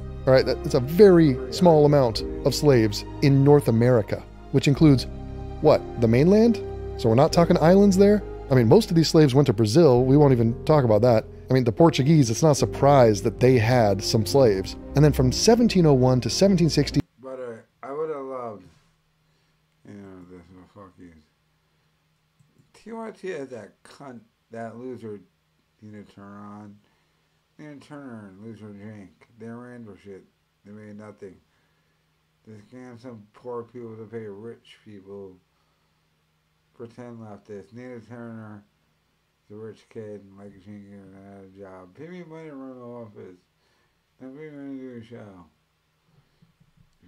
[0.00, 4.22] All right, that's a very small amount of slaves in North America,
[4.52, 5.06] which includes
[5.62, 5.80] what?
[6.00, 6.56] The mainland?
[6.98, 8.22] So we're not talking islands there?
[8.50, 10.04] I mean, most of these slaves went to Brazil.
[10.04, 11.24] We won't even talk about that.
[11.50, 14.74] I mean, the Portuguese, it's not a surprise that they had some slaves.
[14.94, 18.64] And then from 1701 to 1760, But uh, I would have loved,
[19.86, 21.12] you know, this will fuck you.
[22.74, 24.20] TYT has that cunt,
[24.50, 25.20] that loser,
[25.80, 26.70] Tina Turner
[27.58, 29.08] Turner and loser Jank.
[29.38, 30.24] They ran for shit.
[30.64, 31.36] They made nothing.
[32.46, 35.36] They scam some poor people to pay rich people.
[36.74, 37.72] Pretend leftist.
[37.72, 38.64] Nina Turner,
[39.50, 41.94] the rich kid, and Mike Jenkins had a job.
[41.96, 43.40] Pay me money to run the office.
[44.20, 45.44] Then pay me to do a show.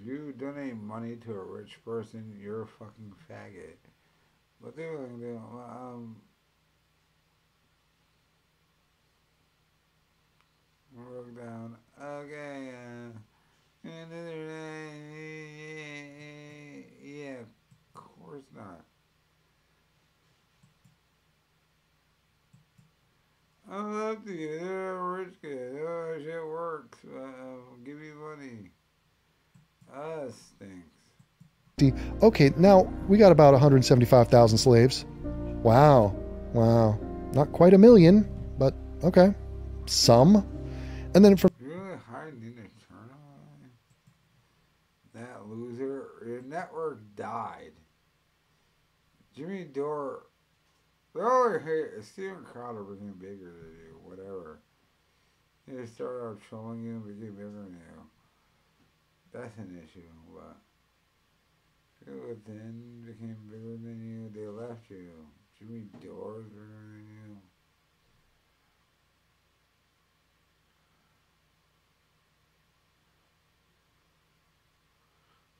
[0.00, 3.76] If you donate money to a rich person, you're a fucking faggot.
[4.60, 6.16] But they were like, um,
[10.94, 11.76] broke down.
[12.02, 13.90] Okay, uh,
[17.02, 18.84] yeah, of course not.
[23.70, 24.58] I love you.
[24.58, 25.78] They're a rich kid.
[25.80, 26.98] Oh, shit works.
[27.04, 28.70] Uh, give me money.
[29.94, 32.02] Us stinks.
[32.22, 35.04] okay, now we got about 175,000 slaves.
[35.62, 36.16] Wow,
[36.52, 36.98] wow.
[37.32, 38.28] Not quite a million,
[38.58, 38.74] but
[39.04, 39.34] okay.
[39.86, 40.46] Some.
[41.14, 43.18] And then from really hired Nina Turner?
[45.14, 46.06] That loser.
[46.24, 47.72] Your network died.
[49.34, 50.26] Jimmy Dore.
[51.14, 54.60] They all hate Steven Crowder became bigger than you, whatever.
[55.66, 58.02] They started out trolling you and became bigger than you.
[59.32, 60.56] That's an issue, but
[62.04, 65.10] people within became bigger than you, they left you.
[65.58, 67.49] Jimmy Dore is bigger than you.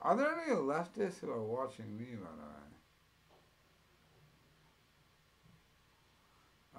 [0.01, 2.61] Are there any leftists who are watching me, by the way?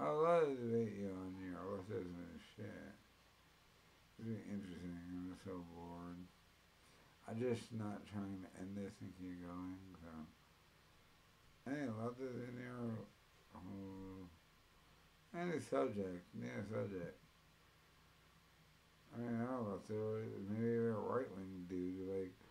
[0.00, 2.66] I love to debate you on your leftism and shit.
[4.18, 4.98] It'd be interesting.
[5.14, 6.18] I'm so bored.
[7.28, 10.10] I'm just not trying to end this and keep going, so.
[11.70, 12.90] Any leftists in here
[13.54, 14.26] who.
[15.38, 17.16] Any subject, any subject.
[19.14, 22.41] I mean, I don't know if they're maybe they're right wing dude like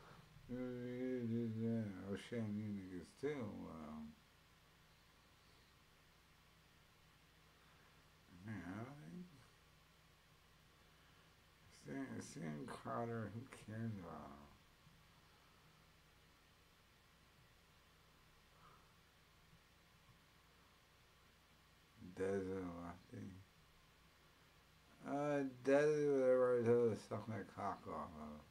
[0.53, 3.01] oh shame you.
[3.23, 4.11] Um,
[11.85, 14.51] Sam, Sam Carter, who cares about him?
[22.17, 23.27] Desert Lefty.
[25.07, 28.50] Uh, Desert, whatever I told to suck my cock off of.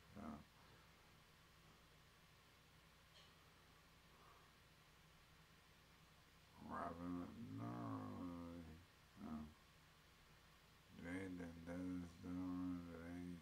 [7.59, 7.65] No,
[9.20, 9.35] no.
[11.02, 13.36] They did this, doing they.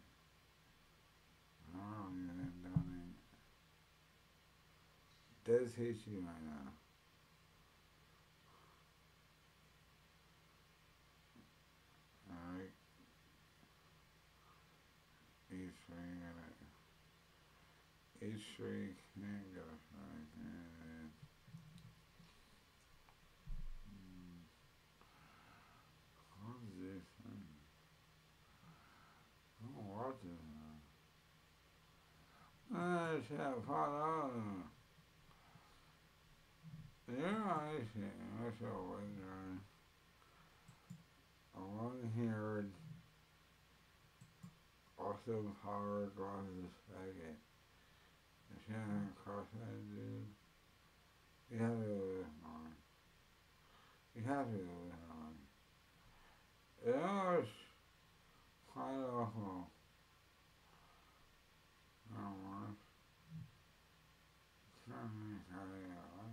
[1.72, 1.80] No,
[2.14, 3.18] didn't donate.
[5.44, 6.72] Des hates you right now.
[12.30, 12.74] Alright.
[15.50, 16.48] Each three gonna
[18.20, 19.62] each three can go
[19.94, 21.06] like that.
[23.86, 24.42] Hmm.
[26.42, 27.46] What is this thing?
[29.62, 30.42] I don't watch this
[33.30, 34.30] Ah.
[37.08, 38.00] Yeah, I see.
[38.00, 39.48] I saw one guy.
[41.56, 42.70] A long-haired,
[44.98, 47.36] awesome power glasses faggot.
[48.50, 50.28] And Shannon cross-eyed dude.
[51.52, 52.72] You have to go this on.
[54.16, 55.32] You have to go this on.
[56.86, 57.48] It was
[58.72, 59.68] quite awful.
[62.16, 62.76] I was.
[64.88, 66.32] Trying to carry on.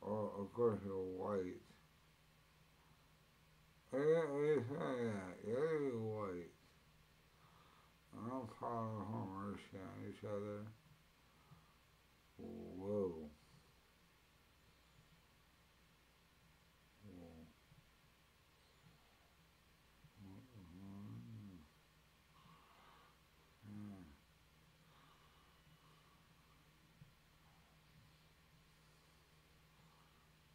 [0.11, 1.61] Or of course you're white.
[3.93, 5.37] Yeah, we say that.
[5.45, 6.51] Yeah, you're white.
[8.13, 9.29] I'm proud of home
[9.75, 10.65] on each other.
[12.37, 13.29] Whoa.
[17.05, 17.43] Yeah.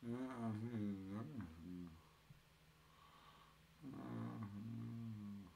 [0.03, 1.91] Yeah, I mean, everything.
[3.85, 5.47] Mhm.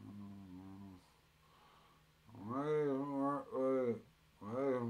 [0.00, 0.98] Mhm.
[2.48, 3.96] Wait, wait, wait,
[4.40, 4.82] wait,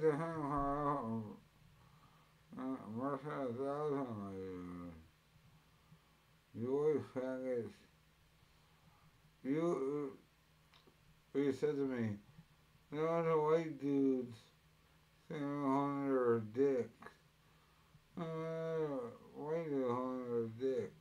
[0.00, 1.22] The him, how,
[2.96, 4.34] Marshall, that's alright.
[6.54, 7.04] You.
[9.44, 10.12] You,
[11.34, 12.16] uh, said to me,
[12.90, 14.38] no, the white dudes
[15.28, 17.10] sitting on their dicks.
[18.20, 18.24] Uh,
[19.36, 20.97] white dudes on their dicks.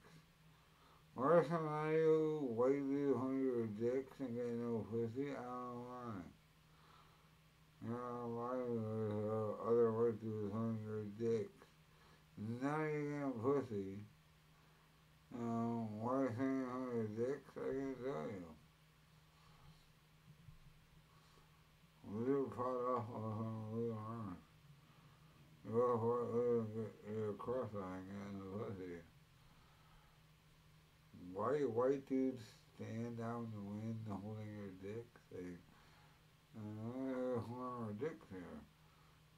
[1.18, 6.22] You, white dudes on your dicks and get no pussy, I don't why.
[7.82, 11.66] You know, why uh, other white dudes on your dicks.
[12.62, 13.98] Now you getting pussy.
[15.34, 17.50] Um, why hang on your dicks?
[17.58, 18.46] I can tell you.
[22.14, 24.38] We were caught off on we were on.
[25.66, 29.02] You're, cross-eying in the pussy.
[31.38, 32.42] Why you white dudes
[32.74, 35.22] stand out in the wind holding your dicks?
[35.30, 35.54] They,
[36.58, 38.58] uh, holding our dicks here.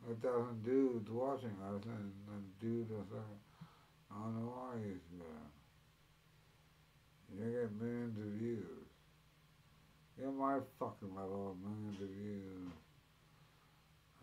[0.07, 3.43] A thousand dudes watching us and the dude was like,
[4.09, 5.43] I don't know why he's there.
[7.35, 8.87] You get millions of views.
[10.17, 12.71] Get my fucking level of millions of views.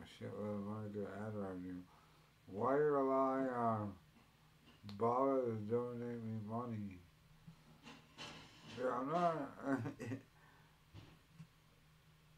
[0.01, 1.85] i A of money to ad revenue.
[2.47, 3.93] Why rely on
[4.97, 7.06] Baba to donate me money?
[8.79, 9.51] Yeah, I'm not.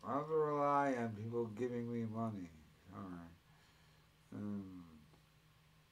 [0.06, 2.50] I have to rely on people giving me money.
[2.94, 3.34] Alright.
[4.34, 4.84] Um,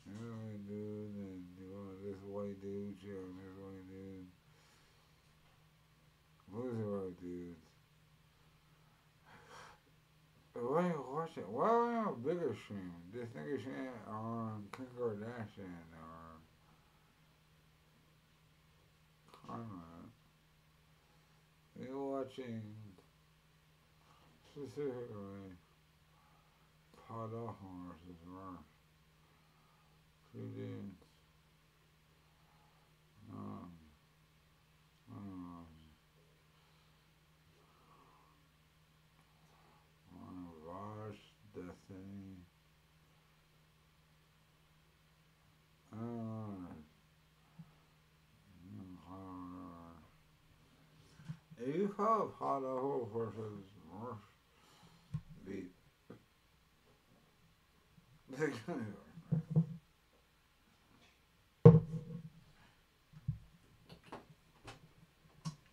[0.06, 4.26] this white dude and you know, this white dude, yeah, and this white dude.
[6.52, 7.66] Who's the white dudes?
[10.54, 11.42] why are you watching?
[11.42, 12.92] Why are we on a bigger stream?
[13.12, 16.40] This nigga stream on Kim Kardashian or
[19.46, 19.95] Conrad.
[21.78, 22.62] We're watching
[24.50, 25.52] specifically
[27.06, 28.64] Pod Awful versus Rush.
[30.32, 31.04] Two dudes.
[33.30, 33.68] Um,
[35.12, 35.66] um,
[40.12, 41.18] one Vosh,
[41.54, 42.36] Destiny.
[45.92, 46.66] Uh,
[51.66, 54.18] you have had a whole versus Rush
[55.44, 55.70] beat.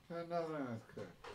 [0.10, 1.26] Nothing was cooked.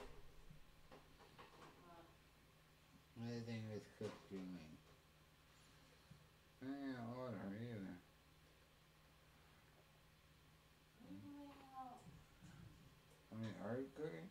[3.26, 4.74] Anything was cooked, you mean?
[6.62, 7.94] I didn't order either.
[13.30, 14.28] I mean, are you cooking?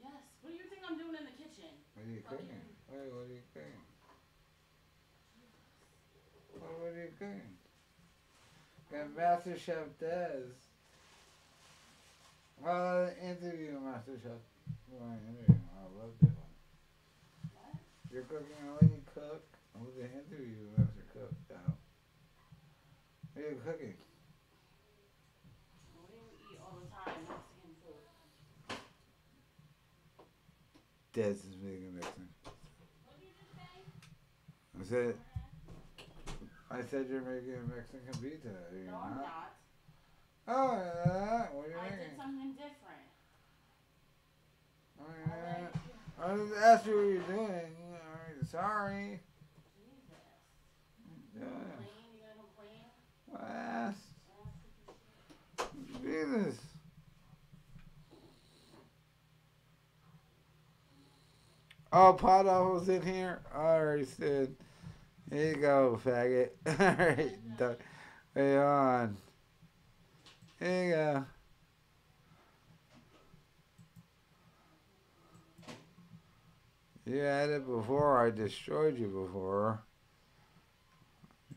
[0.00, 0.20] Yes.
[0.40, 1.72] What do you think I'm doing in the kitchen?
[1.94, 2.24] What are you
[3.10, 3.82] What are you cooking?
[6.54, 7.58] What, what are you cooking?
[8.92, 10.46] Got Master Chef Des.
[12.62, 14.38] Well, interview Master Chef.
[14.86, 15.58] You want to interview?
[15.74, 16.54] I love that one.
[18.12, 19.42] You're cooking, I let you cook.
[19.74, 21.34] I was an interview Master Cook.
[21.50, 21.74] Now.
[23.34, 23.94] What are you cooking?
[25.94, 26.38] What.
[31.12, 32.28] Des is making Mexican.
[34.74, 35.14] I said,
[36.68, 38.48] I said you're making a Mexican pizza.
[38.48, 39.22] Are you No, I'm not?
[39.22, 39.52] not.
[40.48, 41.46] Oh, yeah.
[41.52, 41.98] What are you I making?
[42.08, 43.06] did something different.
[45.00, 45.68] Oh, yeah.
[46.20, 47.70] I just asked you what you're doing.
[47.86, 49.20] Alright, sorry.
[51.38, 51.44] Yeah.
[51.46, 52.10] Complain?
[52.12, 52.82] You gonna complain?
[53.38, 54.10] I asked.
[56.02, 56.58] Jesus.
[61.92, 63.40] Oh, Pothole was in here?
[63.54, 64.54] Alright, said.
[65.30, 66.50] Here you go, faggot.
[66.80, 67.78] Alright.
[68.34, 69.16] Hey, on.
[70.58, 71.24] Here you go.
[77.06, 78.26] You had it before.
[78.26, 79.82] I destroyed you before.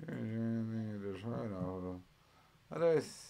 [0.07, 2.03] You're doing anything to destroy all of them.
[2.71, 2.97] I?
[2.97, 3.29] s-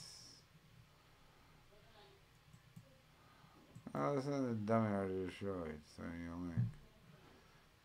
[3.95, 5.79] Oh, this is the dummy I destroyed.
[5.95, 6.67] So you link.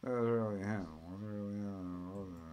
[0.03, 0.87] That was really him.
[1.07, 2.11] Was it really him?
[2.11, 2.48] Or wasn't it?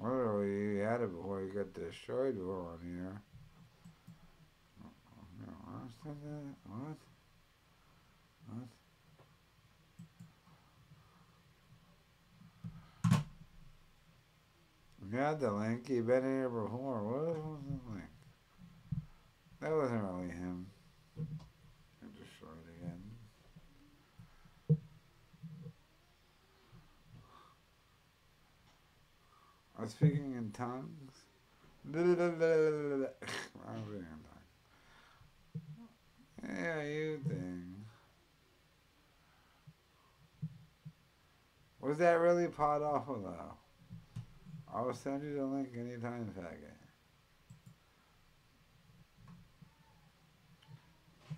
[0.00, 3.22] Literally, you had it before you got destroyed before on here.
[6.64, 6.98] What?
[8.48, 8.68] What?
[15.10, 15.88] You had the link.
[15.88, 17.02] You've been here before.
[17.02, 18.10] What was the link?
[19.60, 20.66] That wasn't really him.
[21.18, 23.02] I destroyed again.
[29.78, 31.12] I was speaking in tongues.
[31.94, 32.32] I was speaking
[33.64, 34.48] in tongues.
[36.42, 37.74] Yeah, you thing.
[41.80, 43.54] Was that really Pod Awful though?
[44.74, 46.76] I will send you the link anytime, faggot.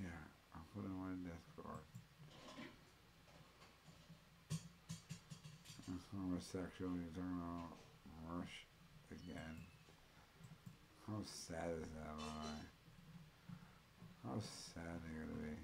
[0.00, 0.08] Yeah,
[0.54, 1.84] I'll put it on Discord.
[5.88, 7.79] This homosexual eternal
[8.36, 8.66] rush
[9.10, 9.56] again.
[11.06, 12.64] How sad is that lie?
[14.24, 15.56] How sad they're gonna be.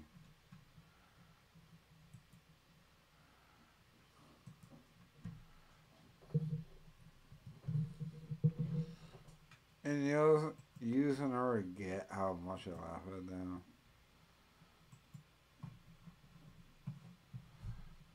[9.85, 13.61] And you using her to get how much I laugh at them.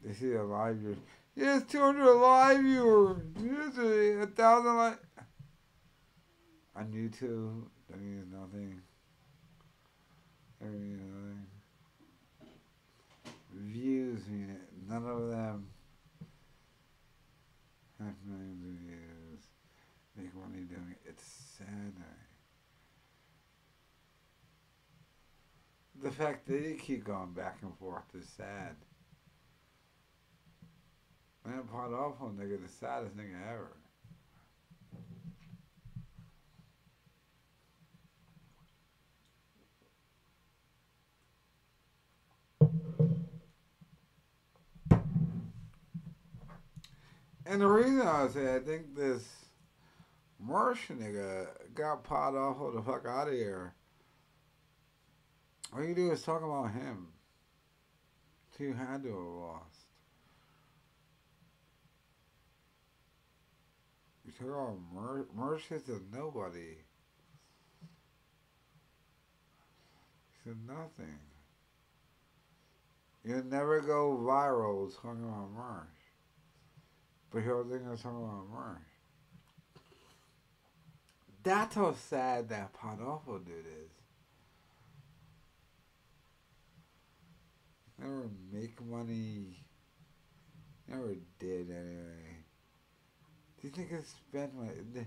[0.04, 0.82] They see a live
[1.36, 1.62] viewers.
[1.62, 3.22] Yes, 200 live viewers.
[3.42, 3.78] Yes,
[4.22, 4.98] a thousand live.
[6.74, 8.80] On YouTube, that means nothing.
[10.60, 11.46] That means nothing.
[13.54, 14.88] Views mean it.
[14.88, 15.68] None of them
[18.00, 19.40] have millions of views.
[20.16, 21.10] Make money doing it.
[21.10, 21.24] It's
[21.58, 21.92] sad.
[26.02, 28.76] The fact that they keep going back and forth is sad.
[31.44, 33.72] Man, Pod Awful nigga, the saddest nigga ever.
[47.44, 49.28] And the reason I say I think this
[50.42, 53.74] Mersh nigga got pot off of the fuck out of here.
[55.74, 57.08] All you do is talk about him.
[58.56, 59.10] Two had to
[64.42, 65.82] You talk Mer- Mersh is
[66.12, 66.76] nobody.
[70.44, 71.18] He's a nothing.
[73.24, 75.86] You'll never go viral talking about Mersh.
[77.30, 78.78] But he'll think I'm talking about Mersh.
[81.44, 83.90] That's how sad that Pod Awful dude is.
[87.98, 89.58] Never make money.
[90.88, 92.41] Never did anyway.
[93.62, 94.66] These niggas spend my.
[94.92, 95.06] They,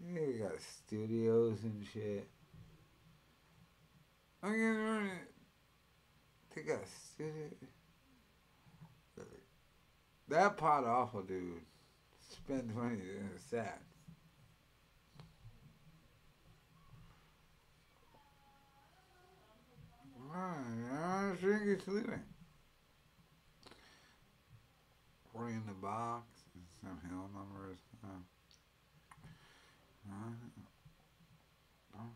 [0.00, 2.28] they got studios and shit.
[4.42, 5.10] I mean,
[6.54, 7.70] they got studios.
[10.28, 11.60] That Pod Awful dude
[12.20, 13.80] spends money in a sad.
[20.32, 22.22] Alright, drink is leaving.
[25.32, 26.39] Forty in the box
[26.86, 27.78] hill numbers.
[28.02, 28.08] Uh,
[30.08, 30.32] uh,
[31.96, 32.10] oh.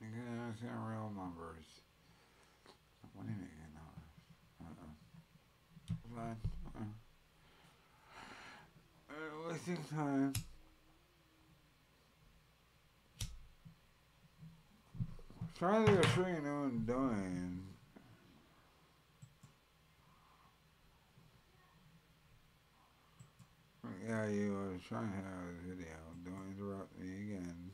[0.00, 1.64] You can understand real numbers.
[3.14, 3.48] What do you mean?
[4.60, 4.92] Uh-uh.
[6.14, 6.36] Fine.
[6.66, 6.90] Uh-uh.
[9.10, 10.32] Uh, wasting time.
[15.58, 17.67] Trying to get you what I'm doing.
[24.08, 25.92] Yeah, you was trying to have a video.
[26.24, 27.72] Don't interrupt me again.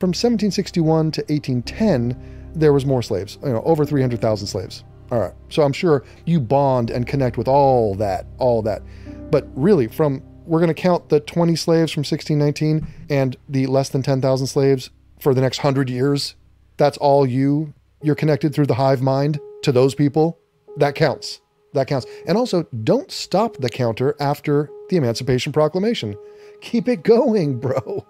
[0.00, 4.82] From 1761 to 1810, there was more slaves, you know, over 300,000 slaves.
[5.12, 5.34] All right.
[5.48, 8.82] So I'm sure you bond and connect with all that, all that.
[9.30, 13.90] But really, from we're going to count the 20 slaves from 1619 and the less
[13.90, 14.90] than 10,000 slaves
[15.20, 16.34] for the next 100 years.
[16.78, 17.74] That's all you.
[18.02, 20.40] You're connected through the hive mind to those people.
[20.78, 21.41] That counts.
[21.72, 22.06] That counts.
[22.26, 26.16] And also, don't stop the counter after the Emancipation Proclamation.
[26.60, 28.06] Keep it going, bro.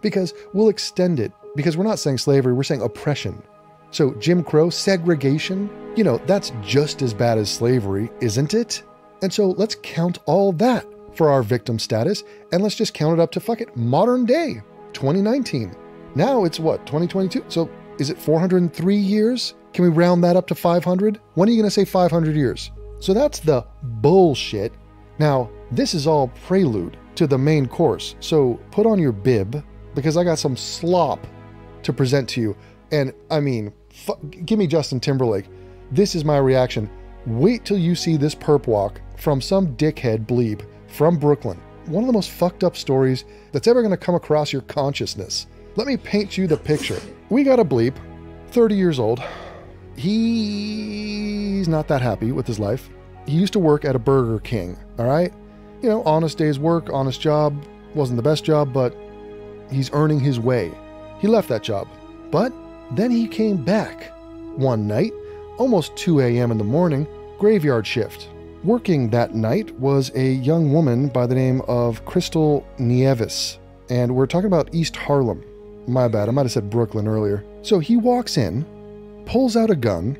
[0.00, 1.32] Because we'll extend it.
[1.56, 3.42] Because we're not saying slavery, we're saying oppression.
[3.90, 8.82] So, Jim Crow, segregation, you know, that's just as bad as slavery, isn't it?
[9.22, 10.84] And so let's count all that
[11.14, 14.62] for our victim status and let's just count it up to fuck it, modern day,
[14.92, 15.74] 2019.
[16.14, 17.44] Now it's what, 2022?
[17.48, 19.54] So is it 403 years?
[19.72, 21.20] Can we round that up to 500?
[21.34, 22.70] When are you going to say 500 years?
[23.04, 24.72] So that's the bullshit.
[25.18, 28.14] Now, this is all prelude to the main course.
[28.20, 29.62] So put on your bib
[29.94, 31.26] because I got some slop
[31.82, 32.56] to present to you.
[32.92, 33.74] And I mean,
[34.46, 35.44] give me Justin Timberlake.
[35.92, 36.88] This is my reaction.
[37.26, 41.60] Wait till you see this perp walk from some dickhead bleep from Brooklyn.
[41.84, 45.46] One of the most fucked up stories that's ever going to come across your consciousness.
[45.76, 47.02] Let me paint you the picture.
[47.28, 47.96] We got a bleep,
[48.52, 49.22] 30 years old.
[49.96, 52.88] He's not that happy with his life.
[53.26, 55.32] He used to work at a Burger King, all right?
[55.82, 57.64] You know, honest day's work, honest job.
[57.94, 58.96] Wasn't the best job, but
[59.70, 60.72] he's earning his way.
[61.20, 61.88] He left that job.
[62.30, 62.52] But
[62.92, 64.10] then he came back.
[64.56, 65.12] One night,
[65.58, 66.50] almost 2 a.m.
[66.50, 67.06] in the morning,
[67.38, 68.28] graveyard shift.
[68.62, 73.58] Working that night was a young woman by the name of Crystal Nieves.
[73.90, 75.44] And we're talking about East Harlem.
[75.86, 77.44] My bad, I might have said Brooklyn earlier.
[77.62, 78.64] So he walks in,
[79.26, 80.16] pulls out a gun,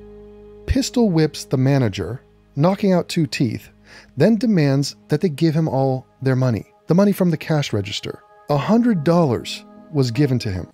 [0.66, 2.20] pistol whips the manager,
[2.56, 3.68] knocking out two teeth,
[4.16, 8.22] then demands that they give him all their money, the money from the cash register.
[8.50, 10.68] A hundred dollars was given to him.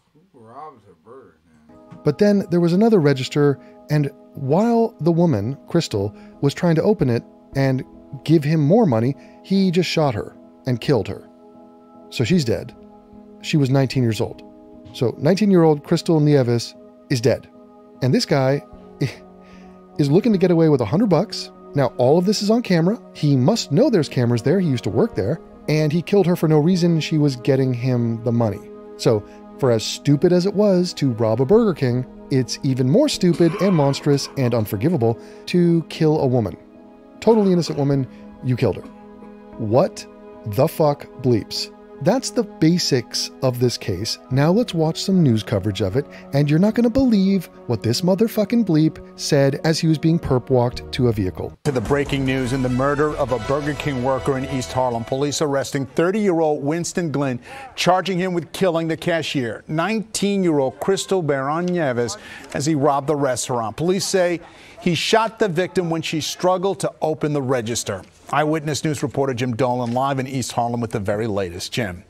[2.04, 3.58] But then there was another register,
[3.90, 7.22] and while the woman, Crystal, was trying to open it
[7.54, 7.84] and
[8.24, 10.34] give him more money, he just shot her
[10.66, 11.28] and killed her.
[12.10, 12.74] So she's dead.
[13.42, 14.42] She was 19 years old.
[14.92, 16.74] So 19 year old Crystal Nieves
[17.10, 17.48] is dead.
[18.02, 18.64] And this guy
[19.98, 21.50] is looking to get away with a 100 bucks.
[21.74, 23.00] Now, all of this is on camera.
[23.14, 24.58] He must know there's cameras there.
[24.60, 25.40] He used to work there.
[25.68, 27.00] And he killed her for no reason.
[27.00, 28.60] She was getting him the money.
[28.96, 29.22] So,
[29.58, 33.52] for as stupid as it was to rob a Burger King, it's even more stupid
[33.60, 36.56] and monstrous and unforgivable to kill a woman.
[37.20, 38.06] Totally innocent woman,
[38.42, 38.82] you killed her.
[39.58, 40.06] What
[40.46, 41.70] the fuck bleeps?
[42.02, 44.18] That's the basics of this case.
[44.30, 47.82] Now let's watch some news coverage of it, and you're not going to believe what
[47.82, 51.56] this motherfucking bleep said as he was being perp walked to a vehicle.
[51.64, 55.04] To the breaking news in the murder of a Burger King worker in East Harlem.
[55.04, 57.40] Police arresting 30 year old Winston Glenn,
[57.76, 62.16] charging him with killing the cashier, 19 year old Crystal Baron Nieves,
[62.54, 63.76] as he robbed the restaurant.
[63.76, 64.40] Police say
[64.80, 68.02] he shot the victim when she struggled to open the register.
[68.32, 71.72] Eyewitness News reporter Jim Dolan live in East Harlem with the very latest.
[71.72, 72.04] Jim.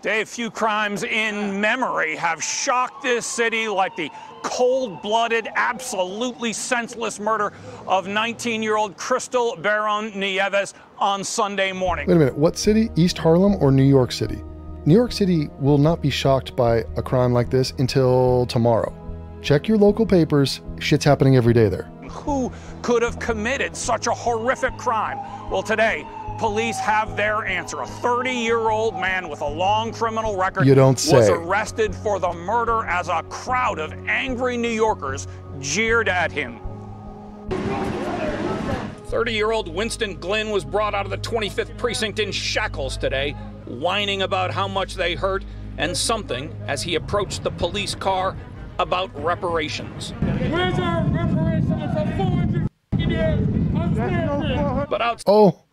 [0.00, 4.08] Dave, few crimes in memory have shocked this city like the
[4.44, 7.52] cold blooded, absolutely senseless murder
[7.88, 12.06] of 19 year old Crystal Baron Nieves on Sunday morning.
[12.06, 12.90] Wait a minute, what city?
[12.94, 14.40] East Harlem or New York City?
[14.86, 18.94] New York City will not be shocked by a crime like this until tomorrow.
[19.42, 21.90] Check your local papers, shit's happening every day there.
[22.08, 22.52] Who
[22.82, 25.18] could have committed such a horrific crime?
[25.50, 26.06] Well, today,
[26.38, 27.80] police have their answer.
[27.80, 32.18] A 30 year old man with a long criminal record You don't was arrested for
[32.18, 35.26] the murder as a crowd of angry New Yorkers
[35.60, 36.60] jeered at him.
[39.08, 43.32] 30 year old Winston Glenn was brought out of the 25th precinct in shackles today,
[43.66, 45.44] whining about how much they hurt
[45.78, 48.36] and something as he approached the police car
[48.78, 50.12] about reparations.
[50.20, 52.54] Where's our reparations for 400 years?
[52.54, 52.68] I'm standing.
[54.88, 55.64] But out Oh.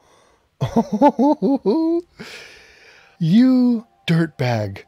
[3.19, 4.83] you dirtbag.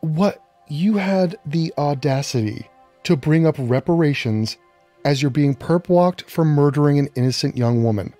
[0.00, 0.42] What?
[0.68, 2.68] You had the audacity
[3.04, 4.56] to bring up reparations
[5.04, 8.12] as you're being perp walked for murdering an innocent young woman.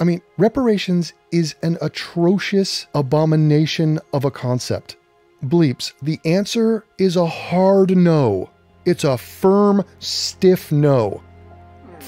[0.00, 4.96] I mean, reparations is an atrocious abomination of a concept.
[5.44, 8.50] Bleeps, the answer is a hard no.
[8.84, 11.22] It's a firm, stiff no.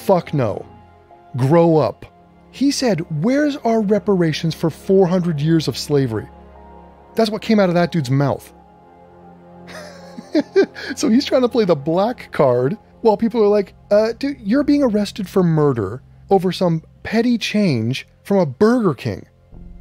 [0.04, 0.64] Fuck no.
[1.36, 2.06] Grow up.
[2.50, 6.28] He said, Where's our reparations for 400 years of slavery?
[7.14, 8.52] That's what came out of that dude's mouth.
[10.96, 14.64] so he's trying to play the black card while people are like, uh, dude, you're
[14.64, 19.26] being arrested for murder over some petty change from a Burger King.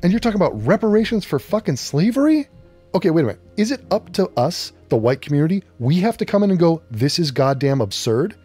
[0.04, 2.48] And you're talking about reparations for fucking slavery?
[2.94, 3.42] Okay, wait a minute.
[3.58, 5.64] Is it up to us, the white community?
[5.80, 8.36] We have to come in and go, this is goddamn absurd?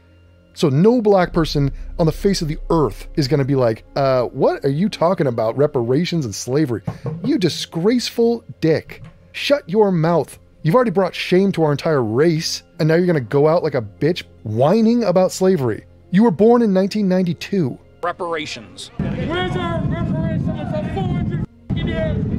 [0.55, 3.85] So no black person on the face of the earth is going to be like,
[3.97, 5.57] uh, what are you talking about?
[5.57, 6.83] Reparations and slavery.
[7.24, 9.03] You disgraceful dick.
[9.33, 10.39] Shut your mouth.
[10.62, 13.62] You've already brought shame to our entire race, and now you're going to go out
[13.62, 15.85] like a bitch whining about slavery.
[16.11, 17.79] You were born in 1992.
[18.03, 18.91] reparations.
[18.99, 21.47] Where's our reparations for 400
[21.77, 22.31] years?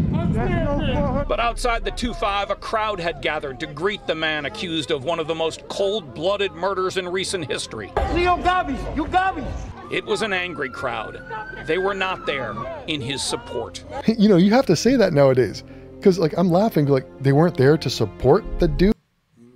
[0.43, 1.25] I'm standing.
[1.27, 5.03] But outside the 2 5, a crowd had gathered to greet the man accused of
[5.03, 7.91] one of the most cold blooded murders in recent history.
[8.13, 9.43] Leo Gabby, you Gabby.
[9.91, 11.21] It was an angry crowd.
[11.67, 12.55] They were not there
[12.87, 13.83] in his support.
[14.07, 15.63] you know, you have to say that nowadays.
[15.95, 18.93] Because, like, I'm laughing, like, they weren't there to support the dude.
[19.37, 19.53] You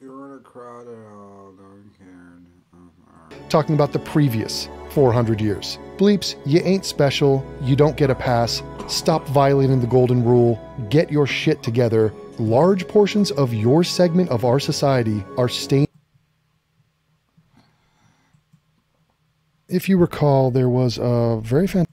[0.00, 1.54] You weren't a crowd at all.
[1.56, 3.50] No one cared.
[3.50, 5.78] Talking about the previous 400 years.
[5.98, 7.44] Bleeps, you ain't special.
[7.60, 8.62] You don't get a pass.
[8.86, 10.60] Stop violating the golden rule.
[10.88, 12.12] Get your shit together.
[12.38, 15.88] Large portions of your segment of our society are staying.
[19.68, 21.86] If you recall, there was a very fan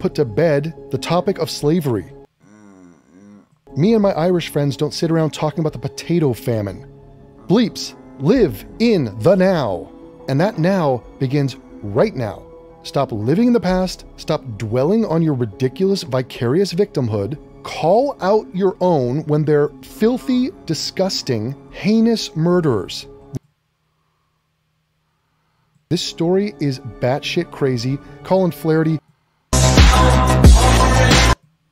[0.00, 2.12] put to bed the topic of slavery.
[3.76, 6.90] Me and my Irish friends don't sit around talking about the potato famine.
[7.46, 9.90] Bleeps, live in the now.
[10.28, 12.42] And that now begins right now.
[12.82, 17.38] Stop living in the past, stop dwelling on your ridiculous vicarious victimhood.
[17.62, 23.06] Call out your own when they're filthy, disgusting, heinous murderers.
[25.88, 27.98] This story is batshit crazy.
[28.22, 28.98] Colin Flaherty,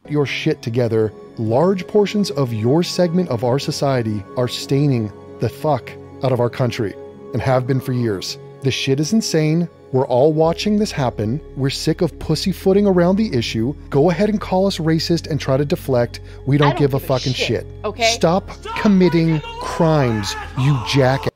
[0.08, 1.12] your shit together.
[1.38, 5.90] Large portions of your segment of our society are staining the fuck
[6.22, 6.94] out of our country
[7.32, 8.38] and have been for years.
[8.62, 9.68] This shit is insane.
[9.92, 11.40] We're all watching this happen.
[11.54, 13.74] We're sick of pussyfooting around the issue.
[13.90, 16.20] Go ahead and call us racist and try to deflect.
[16.46, 17.66] We don't, don't give, a give a fucking shit, shit.
[17.84, 18.04] okay?
[18.04, 18.48] Stop
[18.78, 21.30] committing crimes, you jackasses.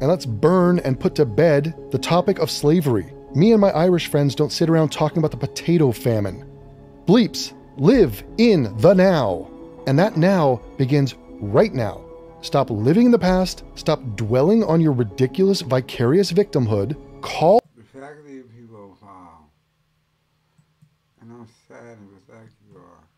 [0.00, 3.12] And let's burn and put to bed the topic of slavery.
[3.34, 6.44] Me and my Irish friends don't sit around talking about the potato famine.
[7.06, 9.48] Bleeps, Live in the now.
[9.86, 12.04] And that now begins right now.
[12.42, 13.64] Stop living in the past.
[13.74, 16.94] Stop dwelling on your ridiculous, vicarious victimhood.
[17.22, 17.60] Call.
[17.76, 19.50] The fact that you people fall.
[21.22, 23.08] And I'm sad and the fact you are.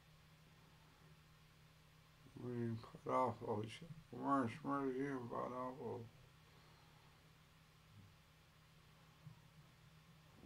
[2.40, 3.88] When cut off all shit.
[4.12, 4.50] Weren't
[4.96, 6.04] you off all.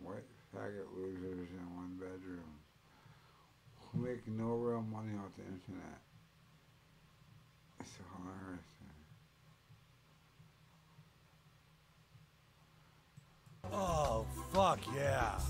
[0.02, 0.24] White
[0.56, 2.60] faggot losers in one bedroom.
[3.92, 6.00] Who make no real money off the internet.
[7.80, 8.64] It's hilarious.
[13.72, 15.40] Oh, fuck yeah.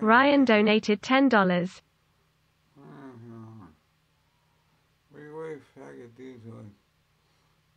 [0.00, 1.32] Ryan donated $10.
[1.32, 1.80] Uh-huh.
[5.14, 6.64] Wait, wait, faggot dudes like,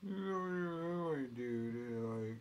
[0.03, 0.69] you know what you
[1.13, 2.37] really do, dude, like,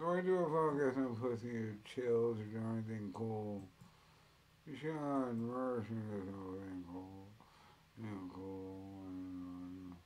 [0.00, 3.60] do I do I get some pussy or chills or do anything cool?
[4.66, 7.28] You should not immerse me with something cool.
[8.00, 8.80] You know, cool.
[9.08, 9.96] and, uh,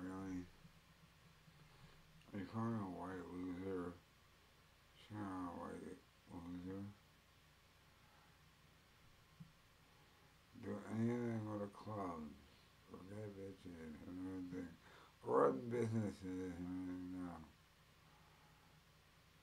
[0.00, 0.40] Really?
[2.32, 3.92] You calling me a white loser?
[4.96, 6.00] She's not a white
[6.32, 6.80] loser.
[10.64, 12.24] Do anything with a club.
[12.88, 13.92] Forget bitches.
[15.24, 17.30] Run businesses and no.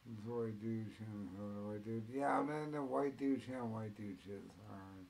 [0.06, 2.04] This white dude shouldn't go to white dude.
[2.14, 4.44] Yeah, I'm in the white dude channel, white dude shit.
[4.70, 5.08] Alright.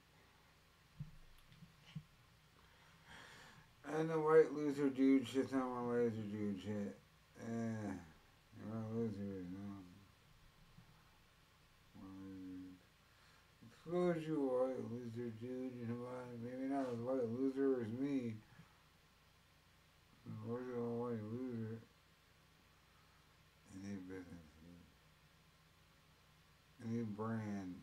[3.97, 6.97] And the white loser dude shit's on my laser dude shit.
[7.41, 7.91] Eh.
[8.71, 9.79] A loser, no.
[13.65, 15.73] Expose you, white loser dude.
[15.79, 16.27] You know what?
[16.43, 18.35] Maybe not as white loser as me.
[20.45, 21.81] Where's the white loser?
[23.73, 24.49] Any businesses.
[26.89, 27.77] Any brands.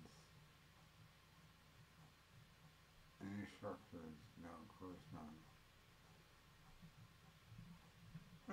[3.21, 4.17] Any structures.
[4.43, 5.31] No, of course not.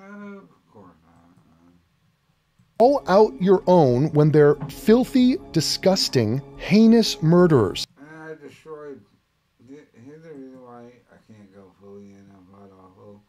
[0.03, 1.13] Uh, of course not.
[2.77, 7.87] Call out your own when they're filthy, disgusting, heinous murderers.
[7.97, 9.01] And I destroyed.
[9.67, 13.21] Here's the reason why I can't go fully in Awful.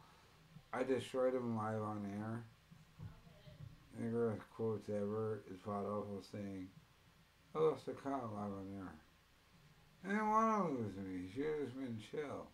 [0.73, 2.45] I destroyed him live on air.
[3.99, 6.69] The greatest quotes ever is Pod Awful saying,
[7.55, 8.93] I lost the cop live on air.
[10.05, 11.29] I didn't want to lose me.
[11.29, 12.49] He should have been chill.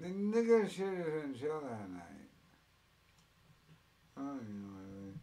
[0.00, 2.30] The nigga should have been chill that night.
[4.16, 5.18] Oh, you know, like,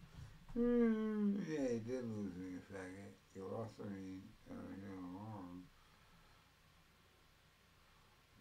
[0.57, 3.15] mm, yeah, he did lose me, faggot.
[3.33, 4.19] You lost me.
[4.49, 5.63] Uh, you know, wrong.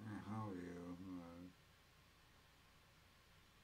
[0.05, 1.47] And how you, uh,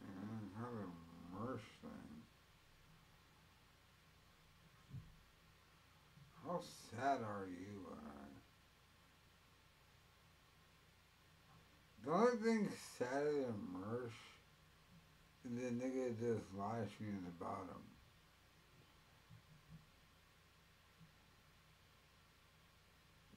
[0.07, 0.87] and how to
[1.35, 2.17] merge thing.
[6.47, 8.27] How sad are you, uh?
[12.05, 14.21] The only thing sadder than Mersh
[16.07, 16.45] the just
[17.37, 17.83] about him.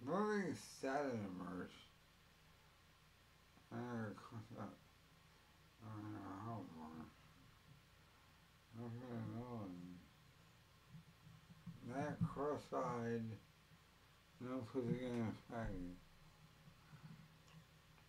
[0.06, 1.78] The thing sadder than Mersh.
[3.72, 3.76] I
[5.96, 6.62] don't know how
[8.82, 9.66] don't know.
[11.96, 13.26] That cross-eyed,
[14.42, 15.98] no pussy in a faggot.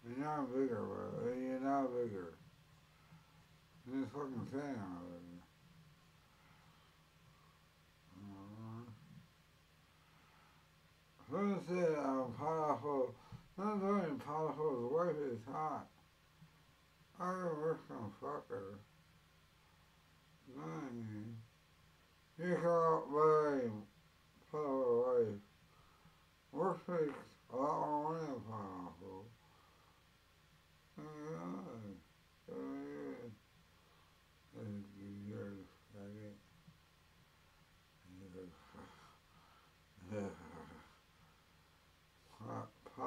[0.05, 1.33] You're not bigger, bro.
[1.33, 2.40] You're not bigger.
[3.91, 5.31] Just fucking saying already.
[11.29, 13.15] Someone said I'm powerful.
[13.59, 15.87] Not only Pod Awful, his wife is hot.
[17.19, 18.79] I can work on fuck her.
[20.57, 21.37] Nine.
[22.39, 23.83] You cannot blame
[24.53, 25.41] Pod Awful wife.
[26.53, 27.19] Work takes
[27.53, 29.25] a lot more money powerful.
[30.97, 31.07] Pod
[31.43, 33.10] Awful.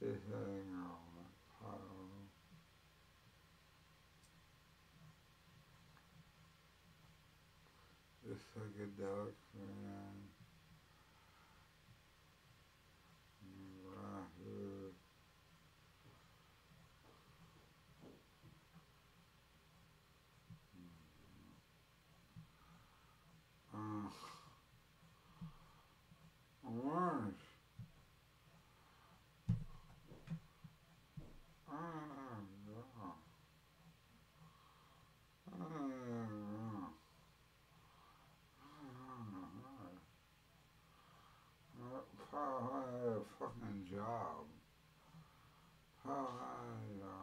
[0.00, 1.24] This thing on
[1.58, 2.28] Pod Awful.
[8.28, 10.16] This psychedelic man.
[13.86, 14.92] Wahoo.
[23.74, 24.10] Uh,
[26.66, 27.44] orange.
[31.70, 31.74] Ah,
[32.66, 33.12] yeah.
[35.52, 35.88] Ah,
[46.98, 47.18] yeah.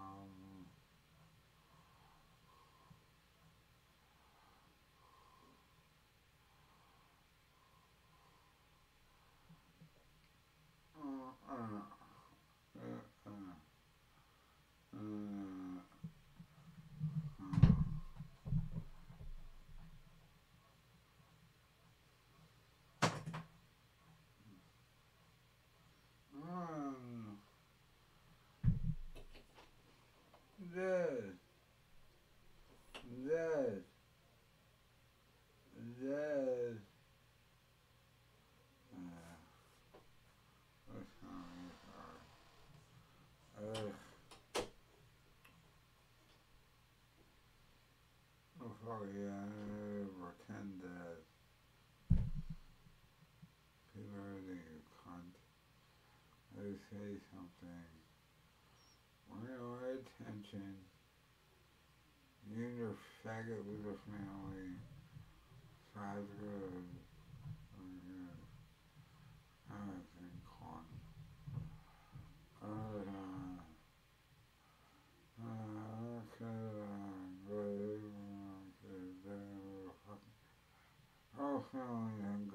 [11.47, 11.95] Ah,
[30.75, 30.83] This.
[33.23, 33.85] This.
[36.01, 36.79] This.
[38.91, 39.23] Uh,
[40.91, 42.11] what's wrong with her?
[43.63, 43.93] Ugh.
[48.61, 51.23] Oh, fuck yeah, I pretend that
[53.95, 55.35] people are think you cunt.
[56.59, 57.95] I say something.
[59.29, 60.75] Bring our attention.
[62.49, 62.97] You and
[63.53, 64.73] little family.
[65.93, 66.85] Sounds good.
[67.75, 68.41] Sounds good.
[69.69, 69.73] I
[70.17, 70.89] think cunt.
[72.61, 72.67] Uh,
[75.41, 75.85] uh, uh.
[81.37, 81.99] Oh,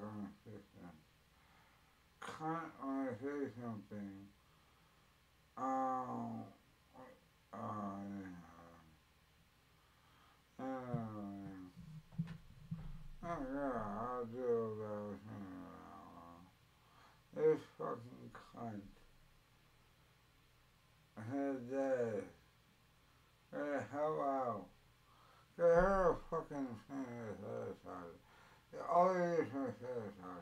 [0.01, 0.95] gonna fix that.
[2.21, 4.27] Can't I say something?
[5.57, 6.47] Oh,
[7.53, 7.57] uh,
[10.59, 10.63] uh,
[13.23, 15.01] oh yeah, I'll do that.
[17.33, 18.81] This fucking cunt.
[21.15, 22.23] Had that.
[23.51, 24.65] Get the hell out.
[25.57, 28.15] Get her fucking suicide.
[28.89, 30.41] All these are suicide.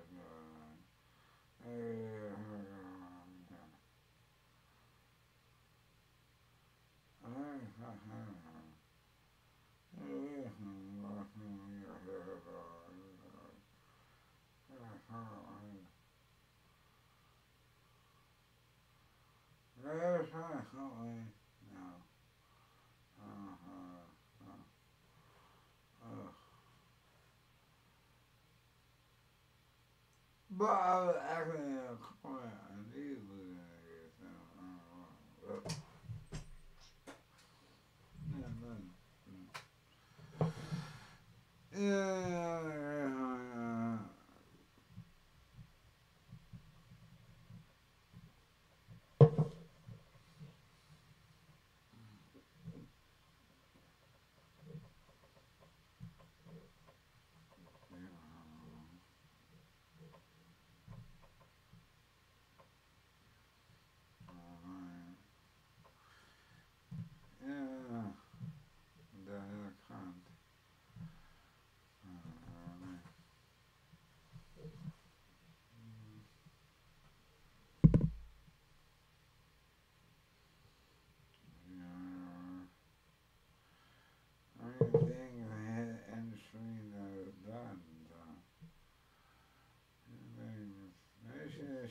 [20.20, 21.32] Something.
[21.72, 21.80] No.
[23.24, 23.56] Uh,
[26.04, 26.30] uh.
[30.52, 31.24] But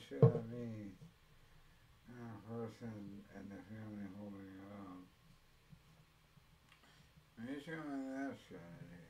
[0.07, 0.95] should be
[2.07, 5.03] a person and the family holding it up.
[7.37, 9.03] Make sure my left strategy.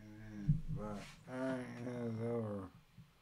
[0.00, 1.60] And then, but I